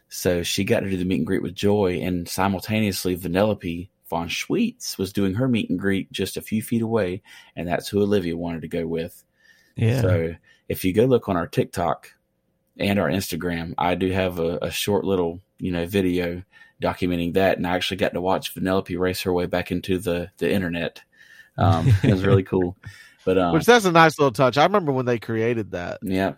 [0.07, 4.29] So she got to do the meet and greet with Joy, and simultaneously, Vanellope von
[4.29, 7.21] Schweetz was doing her meet and greet just a few feet away,
[7.55, 9.24] and that's who Olivia wanted to go with.
[9.75, 10.01] Yeah.
[10.01, 10.35] So
[10.67, 12.11] if you go look on our TikTok,
[12.77, 13.73] and our Instagram.
[13.77, 16.43] I do have a, a, short little, you know, video
[16.81, 20.29] documenting that, and I actually got to watch Vanellope race her way back into the
[20.37, 21.01] the internet.
[21.57, 22.75] Um, it was really cool.
[23.23, 24.57] But um, which that's a nice little touch.
[24.57, 25.99] I remember when they created that.
[26.03, 26.33] Yeah,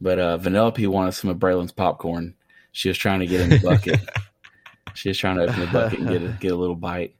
[0.00, 2.34] but uh, Vanellope wanted some of Braylon's popcorn.
[2.72, 4.00] She was trying to get in the bucket.
[4.94, 7.14] she was trying to open the bucket and get a, get a little bite.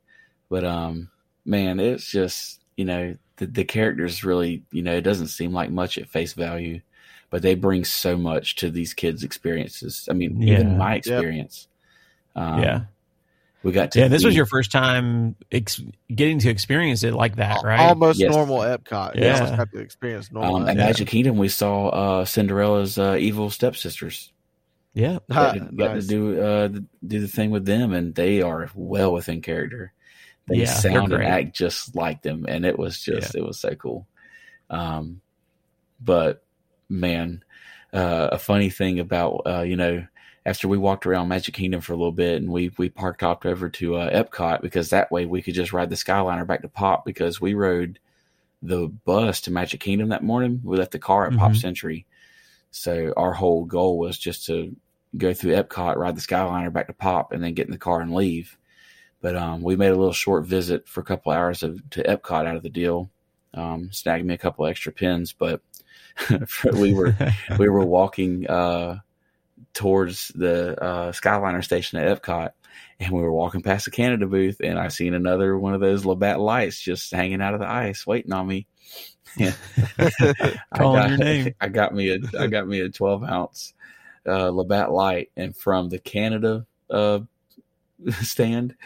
[0.48, 1.10] But um,
[1.44, 5.70] man, it's just you know the the characters really you know it doesn't seem like
[5.70, 6.80] much at face value
[7.30, 10.08] but they bring so much to these kids' experiences.
[10.10, 10.54] I mean, yeah.
[10.54, 11.68] even my experience.
[12.34, 12.44] Yep.
[12.44, 12.80] Um, yeah.
[13.62, 14.08] We got to yeah.
[14.08, 15.82] This was your first time ex-
[16.14, 17.80] getting to experience it like that, right?
[17.80, 18.32] Almost yes.
[18.32, 19.16] normal Epcot.
[19.16, 20.56] Yeah, almost got to experience normal.
[20.56, 24.32] Um, at Magic Kingdom, we saw uh, Cinderella's uh, evil stepsisters.
[24.94, 26.06] Yeah, got, to, got nice.
[26.06, 26.68] to do uh,
[27.04, 29.92] do the thing with them, and they are well within character.
[30.48, 33.40] They yeah, sound and act just like them, and it was just yeah.
[33.40, 34.06] it was so cool.
[34.70, 35.20] Um,
[36.00, 36.44] but
[36.88, 37.42] man,
[37.92, 40.06] uh, a funny thing about uh, you know
[40.44, 43.44] after we walked around Magic Kingdom for a little bit and we we parked hopped
[43.44, 46.68] over to uh, Epcot because that way we could just ride the Skyliner back to
[46.68, 47.98] Pop because we rode
[48.62, 50.60] the bus to Magic Kingdom that morning.
[50.62, 51.40] We left the car at mm-hmm.
[51.40, 52.06] Pop Century,
[52.70, 54.74] so our whole goal was just to
[55.16, 58.00] go through Epcot, ride the Skyliner back to Pop, and then get in the car
[58.00, 58.56] and leave.
[59.20, 62.46] But um, we made a little short visit for a couple hours of, to Epcot
[62.46, 63.10] out of the deal.
[63.54, 65.62] Um, snagged me a couple extra pins, but
[66.72, 67.16] we were
[67.58, 68.98] we were walking uh,
[69.72, 72.50] towards the uh, Skyliner station at Epcot,
[73.00, 76.04] and we were walking past the Canada booth, and I seen another one of those
[76.04, 78.66] Labatt lights just hanging out of the ice, waiting on me.
[79.36, 79.52] Yeah.
[79.98, 81.54] I got, your name.
[81.60, 83.74] I got me a I got me a twelve ounce
[84.26, 87.18] uh, Labatt light, and from the Canada uh,
[88.22, 88.76] stand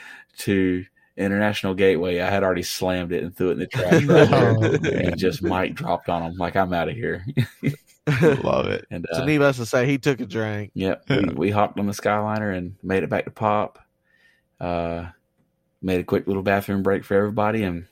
[0.41, 0.84] to
[1.16, 5.18] International Gateway, I had already slammed it and threw it in the trash right and
[5.18, 7.24] just mic dropped on him like I'm out of here.
[8.43, 8.86] Love it.
[8.91, 10.72] And uh, so needless to say, he took a drink.
[10.74, 13.78] Yep, we, we, hopped on the Skyliner and made it back to Pop.
[14.59, 15.07] Uh,
[15.82, 17.86] made a quick little bathroom break for everybody, and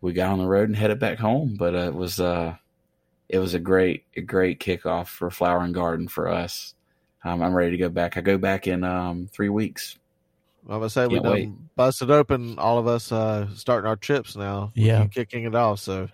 [0.00, 1.56] we got on the road and headed back home.
[1.58, 2.56] But uh, it was uh,
[3.28, 6.74] it was a great a great kickoff for Flower and Garden for us.
[7.24, 8.16] Um, I'm ready to go back.
[8.16, 9.98] I go back in um, three weeks.
[10.68, 14.72] I would say we done busted open all of us uh, starting our trips now.
[14.74, 15.80] Yeah, kicking it off.
[15.80, 16.08] So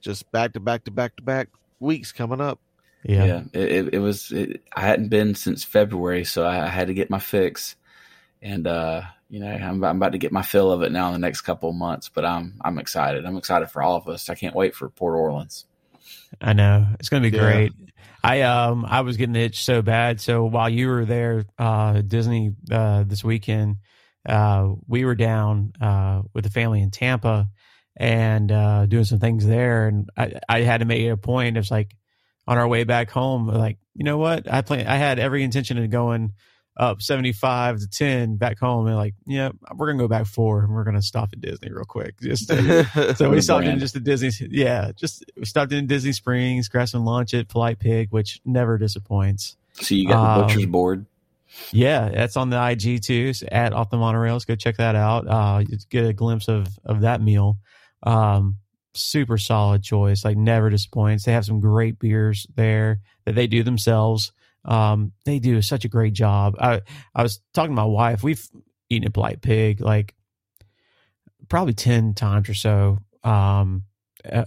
[0.00, 1.48] just back to back to back to back
[1.80, 2.60] weeks coming up.
[3.02, 4.32] Yeah, yeah it, it was.
[4.32, 7.76] It, I hadn't been since February, so I, I had to get my fix,
[8.42, 11.12] and uh, you know, I'm, I'm, about to get my fill of it now in
[11.14, 12.08] the next couple of months.
[12.08, 13.24] But I'm I'm excited.
[13.24, 14.28] I'm excited for all of us.
[14.28, 15.66] I can't wait for Port Orleans.
[16.40, 17.42] I know it's going to be yeah.
[17.42, 17.72] great.
[18.24, 20.18] I um I was getting itch so bad.
[20.18, 23.76] So while you were there, uh, Disney uh, this weekend,
[24.26, 27.50] uh, we were down uh, with the family in Tampa
[27.96, 31.58] and uh, doing some things there, and I I had to make it a point.
[31.58, 31.94] It's like
[32.48, 34.86] on our way back home, like you know what, I plan.
[34.86, 36.32] I had every intention of going
[36.76, 40.74] up 75 to 10 back home and like yeah we're gonna go back four and
[40.74, 42.20] we're gonna stop at disney real quick.
[42.20, 46.12] Just to, so we stopped in just at disney yeah just we stopped in disney
[46.12, 49.56] springs grass and lunch at polite pig which never disappoints.
[49.74, 51.06] So you got the um, butcher's board?
[51.70, 54.44] yeah that's on the ig too so at off the monorails.
[54.44, 55.28] Go check that out.
[55.28, 57.58] Uh get a glimpse of of that meal.
[58.02, 58.56] Um
[58.94, 61.24] super solid choice like never disappoints.
[61.24, 64.32] They have some great beers there that they do themselves
[64.64, 66.56] um, they do such a great job.
[66.58, 66.82] I
[67.14, 68.22] I was talking to my wife.
[68.22, 68.46] We've
[68.90, 70.14] eaten a Polite Pig like
[71.48, 73.84] probably ten times or so um,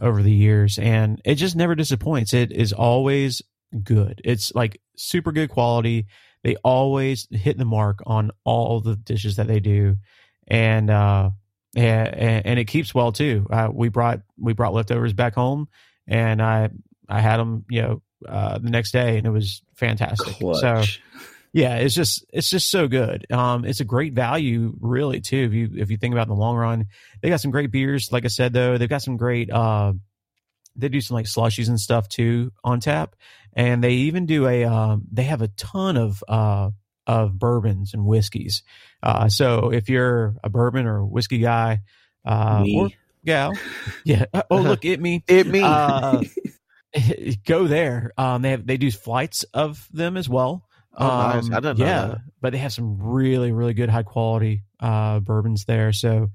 [0.02, 2.34] over the years, and it just never disappoints.
[2.34, 3.42] It is always
[3.84, 4.22] good.
[4.24, 6.08] It's like super good quality.
[6.44, 9.98] They always hit the mark on all the dishes that they do,
[10.48, 11.32] and uh,
[11.76, 13.46] and, and it keeps well too.
[13.52, 15.68] Uh, we brought we brought leftovers back home,
[16.08, 16.70] and I
[17.08, 20.36] I had them you know uh, the next day, and it was fantastic.
[20.36, 20.62] Clutch.
[20.62, 20.84] So
[21.54, 23.26] yeah, it's just it's just so good.
[23.32, 25.46] Um, it's a great value, really, too.
[25.46, 26.86] If you if you think about in the long run,
[27.22, 28.12] they got some great beers.
[28.12, 29.50] Like I said, though, they've got some great.
[29.50, 29.94] Uh,
[30.76, 33.16] they do some like slushies and stuff too on tap,
[33.54, 34.66] and they even do a.
[34.66, 36.70] Um, they have a ton of uh
[37.08, 38.64] of bourbons and whiskeys.
[39.02, 41.80] Uh, so if you're a bourbon or whiskey guy,
[42.26, 42.90] uh, or
[43.26, 43.54] gal,
[44.04, 44.26] yeah.
[44.52, 45.62] Oh, look, it me, it me.
[45.64, 46.22] Uh,
[47.46, 48.12] go there.
[48.18, 50.68] Um, they have they do flights of them as well.
[50.98, 51.52] Oh, um, nice.
[51.52, 51.86] I don't know.
[51.86, 55.94] yeah, but they have some really really good high quality uh, bourbons there.
[55.94, 56.32] So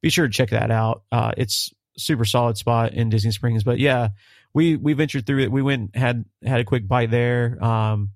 [0.00, 1.02] be sure to check that out.
[1.10, 3.64] Uh, it's super solid spot in Disney Springs.
[3.64, 4.08] But yeah,
[4.54, 5.52] we we ventured through it.
[5.52, 7.62] We went had had a quick bite there.
[7.62, 8.10] Um,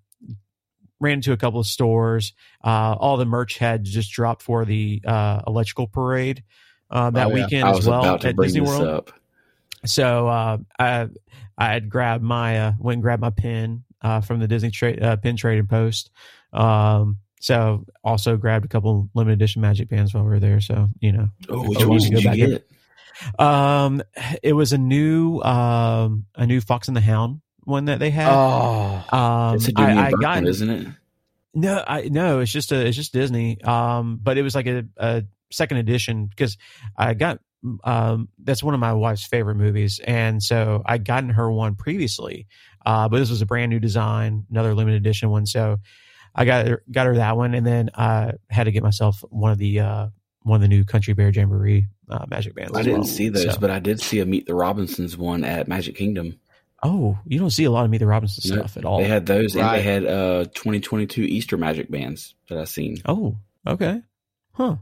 [1.01, 2.33] ran into a couple of stores.
[2.65, 6.43] Uh, all the merch had just dropped for the uh, electrical parade
[6.91, 7.45] uh, that oh, yeah.
[7.45, 8.83] weekend as well at Disney World.
[8.83, 9.11] Up.
[9.87, 11.09] So uh, I
[11.59, 15.03] I had grabbed my uh, went and grabbed my pin uh, from the Disney trade
[15.03, 16.11] uh, pin trading post.
[16.53, 20.61] Um, so also grabbed a couple limited edition Magic bands while we were there.
[20.61, 22.69] So you know, oh, which ones did you get?
[23.39, 24.03] Um,
[24.43, 28.29] it was a new um a new Fox and the Hound one that they had.
[28.31, 30.87] Oh, um, it's a I, I got isn't it?
[31.55, 33.61] No, I no, it's just a it's just Disney.
[33.63, 36.57] Um, but it was like a, a second edition because
[36.97, 37.41] I got
[37.85, 42.47] um, that's one of my wife's favorite movies, and so I'd gotten her one previously,
[42.85, 45.47] uh, but this was a brand new design, another limited edition one.
[45.47, 45.79] So
[46.35, 49.53] I got her, got her that one, and then I had to get myself one
[49.53, 50.09] of the uh,
[50.43, 52.73] one of the new Country Bear Jamboree uh, Magic Bands.
[52.77, 53.09] I didn't well.
[53.09, 53.61] see those, so.
[53.61, 56.39] but I did see a Meet the Robinsons one at Magic Kingdom.
[56.83, 58.99] Oh, you don't see a lot of Meet the Robinsons no, stuff at all.
[58.99, 59.65] They had those, right.
[59.65, 62.99] and they had uh 2022 Easter Magic bands that I seen.
[63.07, 64.03] Oh, okay,
[64.53, 64.77] huh?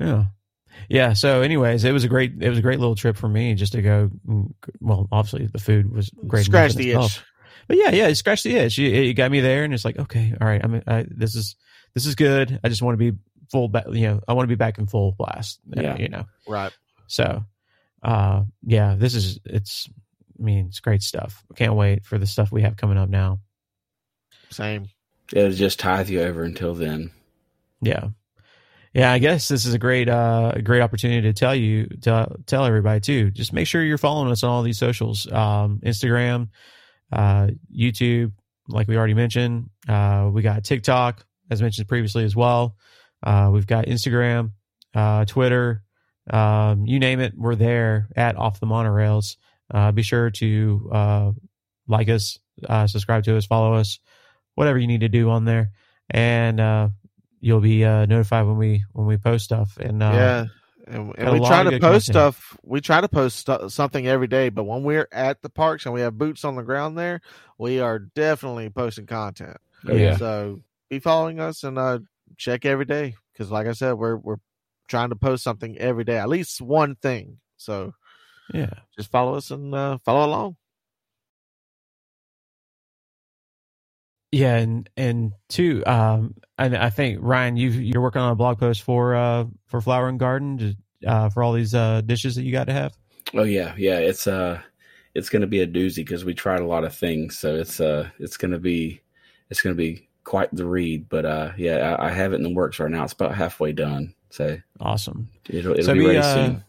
[0.00, 0.24] Yeah.
[0.88, 1.12] Yeah.
[1.12, 3.72] So, anyways, it was a great it was a great little trip for me just
[3.72, 4.10] to go.
[4.26, 6.44] Mm, well, obviously the food was great.
[6.44, 7.22] Scratch the itch.
[7.68, 8.78] But yeah, yeah, it scratched the itch.
[8.78, 10.82] It, it, got me there, and it's like, okay, all right, I'm.
[10.86, 11.56] I, this is
[11.94, 12.58] this is good.
[12.64, 13.18] I just want to be
[13.50, 13.68] full.
[13.68, 15.60] Back, you know, I want to be back in full blast.
[15.68, 15.96] Yeah.
[15.96, 16.24] You know.
[16.46, 16.72] Right.
[17.06, 17.44] So,
[18.02, 19.88] uh, yeah, this is it's.
[20.38, 21.44] I mean, it's great stuff.
[21.54, 23.38] Can't wait for the stuff we have coming up now.
[24.50, 24.88] Same.
[25.32, 27.10] It'll just tithe you over until then.
[27.80, 28.08] Yeah.
[28.94, 32.66] Yeah, I guess this is a great, uh, great opportunity to tell you, to tell
[32.66, 33.30] everybody too.
[33.30, 36.48] Just make sure you're following us on all these socials, um, Instagram,
[37.10, 38.32] uh, YouTube,
[38.68, 39.70] like we already mentioned.
[39.88, 42.76] Uh, we got TikTok, as mentioned previously as well.
[43.22, 44.52] Uh, we've got Instagram,
[44.94, 45.82] uh, Twitter,
[46.30, 49.36] um, you name it, we're there at Off the Monorails.
[49.72, 51.32] Uh, be sure to uh,
[51.88, 52.38] like us,
[52.68, 53.98] uh, subscribe to us, follow us,
[54.54, 55.70] whatever you need to do on there.
[56.10, 56.88] And uh,
[57.42, 59.76] you'll be uh, notified when we when we post stuff.
[59.76, 60.44] And uh, yeah,
[60.86, 62.02] and, and we try to post content.
[62.04, 62.56] stuff.
[62.62, 65.94] We try to post st- something every day, but when we're at the parks and
[65.94, 67.20] we have boots on the ground there,
[67.58, 69.58] we are definitely posting content.
[69.86, 70.16] Oh, yeah.
[70.16, 71.98] So be following us and uh,
[72.38, 74.38] check every day because, like I said, we're we're
[74.88, 77.38] trying to post something every day, at least one thing.
[77.56, 77.94] So
[78.54, 80.56] yeah, just follow us and uh, follow along.
[84.32, 88.58] Yeah, and and two, um, and I think Ryan, you you're working on a blog
[88.58, 90.76] post for uh for Flower and Garden,
[91.06, 92.96] uh, for all these uh dishes that you got to have.
[93.34, 93.98] Oh yeah, yeah.
[93.98, 94.60] It's uh,
[95.14, 97.38] it's going to be a doozy because we tried a lot of things.
[97.38, 99.00] So it's uh it's going to be
[99.50, 101.08] it's to be quite the read.
[101.08, 103.04] But uh yeah, I, I, have it in the works right now.
[103.04, 104.14] It's about halfway done.
[104.30, 105.28] So awesome.
[105.48, 106.64] It'll, it'll so be, be ready uh, soon.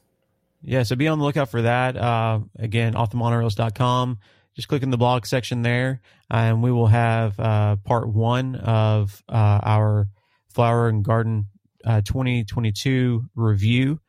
[0.62, 1.98] Yeah, so be on the lookout for that.
[1.98, 4.20] Uh, again, offthemonorails.com.
[4.56, 9.24] Just click in the blog section there, and we will have uh, part one of
[9.28, 10.08] uh, our
[10.50, 11.48] flower and garden
[11.84, 14.00] uh, 2022 review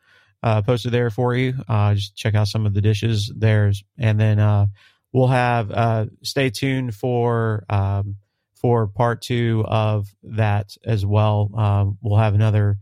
[0.42, 1.54] uh, posted there for you.
[1.66, 4.66] Uh, just check out some of the dishes there, and then uh,
[5.12, 8.16] we'll have stay tuned for um,
[8.54, 11.50] for part two of that as well.
[11.56, 12.76] Um, we'll have another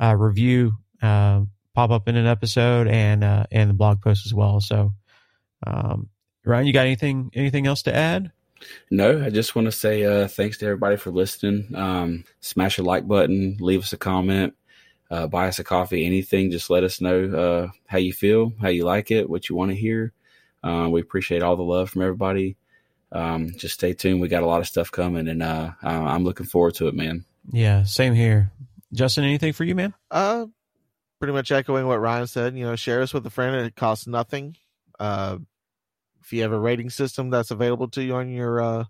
[0.00, 4.60] review pop up in an episode and and the blog post as well.
[4.60, 4.92] So,
[5.66, 6.08] um,
[6.44, 8.32] Ryan, you got anything anything else to add?
[8.90, 11.74] No, I just want to say uh, thanks to everybody for listening.
[11.74, 14.54] Um, smash a like button, leave us a comment,
[15.10, 16.50] uh, buy us a coffee, anything.
[16.50, 19.70] Just let us know uh, how you feel, how you like it, what you want
[19.70, 20.12] to hear.
[20.62, 22.56] Uh, we appreciate all the love from everybody.
[23.10, 24.20] Um, just stay tuned.
[24.20, 27.24] We got a lot of stuff coming, and uh, I'm looking forward to it, man.
[27.50, 28.52] Yeah, same here.
[28.92, 29.92] Justin, anything for you, man?
[30.10, 30.46] Uh,
[31.18, 32.56] pretty much echoing what Ryan said.
[32.56, 33.54] You know, share us with a friend.
[33.66, 34.56] It costs nothing.
[34.98, 35.38] Uh,
[36.22, 38.84] if you have a rating system that's available to you on your uh,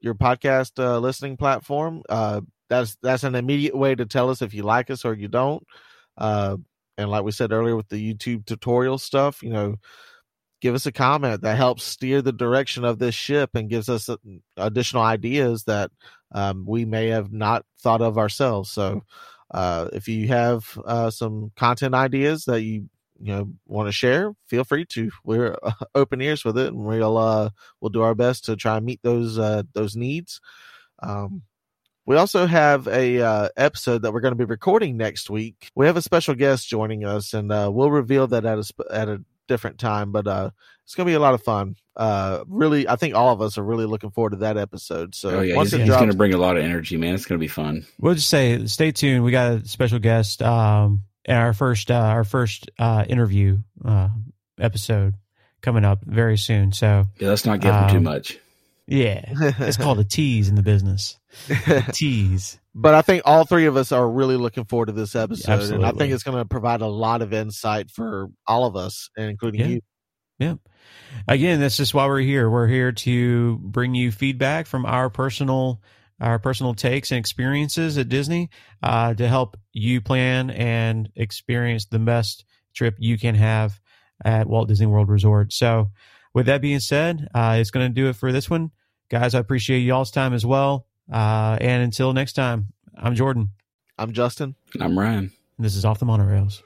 [0.00, 4.54] your podcast uh, listening platform, uh, that's that's an immediate way to tell us if
[4.54, 5.64] you like us or you don't.
[6.16, 6.56] Uh,
[6.96, 9.76] and like we said earlier with the YouTube tutorial stuff, you know,
[10.60, 14.08] give us a comment that helps steer the direction of this ship and gives us
[14.08, 14.16] uh,
[14.56, 15.90] additional ideas that
[16.32, 18.70] um, we may have not thought of ourselves.
[18.70, 19.02] So,
[19.52, 22.88] uh, if you have uh, some content ideas that you
[23.20, 25.10] you know want to share, feel free to.
[25.24, 27.50] We're uh, open ears with it, and we'll uh,
[27.80, 30.40] we'll do our best to try and meet those uh, those needs.
[31.00, 31.42] Um,
[32.06, 35.70] we also have a uh, episode that we're going to be recording next week.
[35.74, 39.08] We have a special guest joining us, and uh, we'll reveal that at a at
[39.08, 40.10] a different time.
[40.10, 40.50] But uh,
[40.84, 41.76] it's going to be a lot of fun.
[41.94, 45.14] Uh, really, I think all of us are really looking forward to that episode.
[45.14, 47.14] So oh, yeah, he's, he's going to bring a lot of energy, man.
[47.14, 47.84] It's going to be fun.
[47.98, 49.22] We'll just say, stay tuned.
[49.22, 50.40] We got a special guest.
[50.40, 54.08] Um, in our first uh, our first uh, interview uh,
[54.58, 55.14] episode
[55.60, 56.72] coming up very soon.
[56.72, 58.38] So yeah, let's not give um, too much.
[58.86, 59.22] Yeah,
[59.60, 61.18] it's called a tease in the business.
[61.92, 62.58] tease.
[62.74, 65.86] But I think all three of us are really looking forward to this episode, Absolutely.
[65.86, 69.10] and I think it's going to provide a lot of insight for all of us,
[69.16, 69.66] including yeah.
[69.66, 69.80] you.
[70.38, 70.54] Yeah.
[71.26, 72.48] Again, that's just why we're here.
[72.48, 75.82] We're here to bring you feedback from our personal
[76.20, 78.50] our personal takes and experiences at Disney
[78.82, 82.44] uh, to help you plan and experience the best
[82.74, 83.80] trip you can have
[84.24, 85.52] at Walt Disney World Resort.
[85.52, 85.90] So,
[86.34, 88.70] with that being said, uh, it's going to do it for this one.
[89.10, 90.86] Guys, I appreciate y'all's time as well.
[91.10, 93.50] Uh, and until next time, I'm Jordan.
[93.98, 94.54] I'm Justin.
[94.80, 95.32] I'm Ryan.
[95.56, 96.62] And this is Off the Monorails.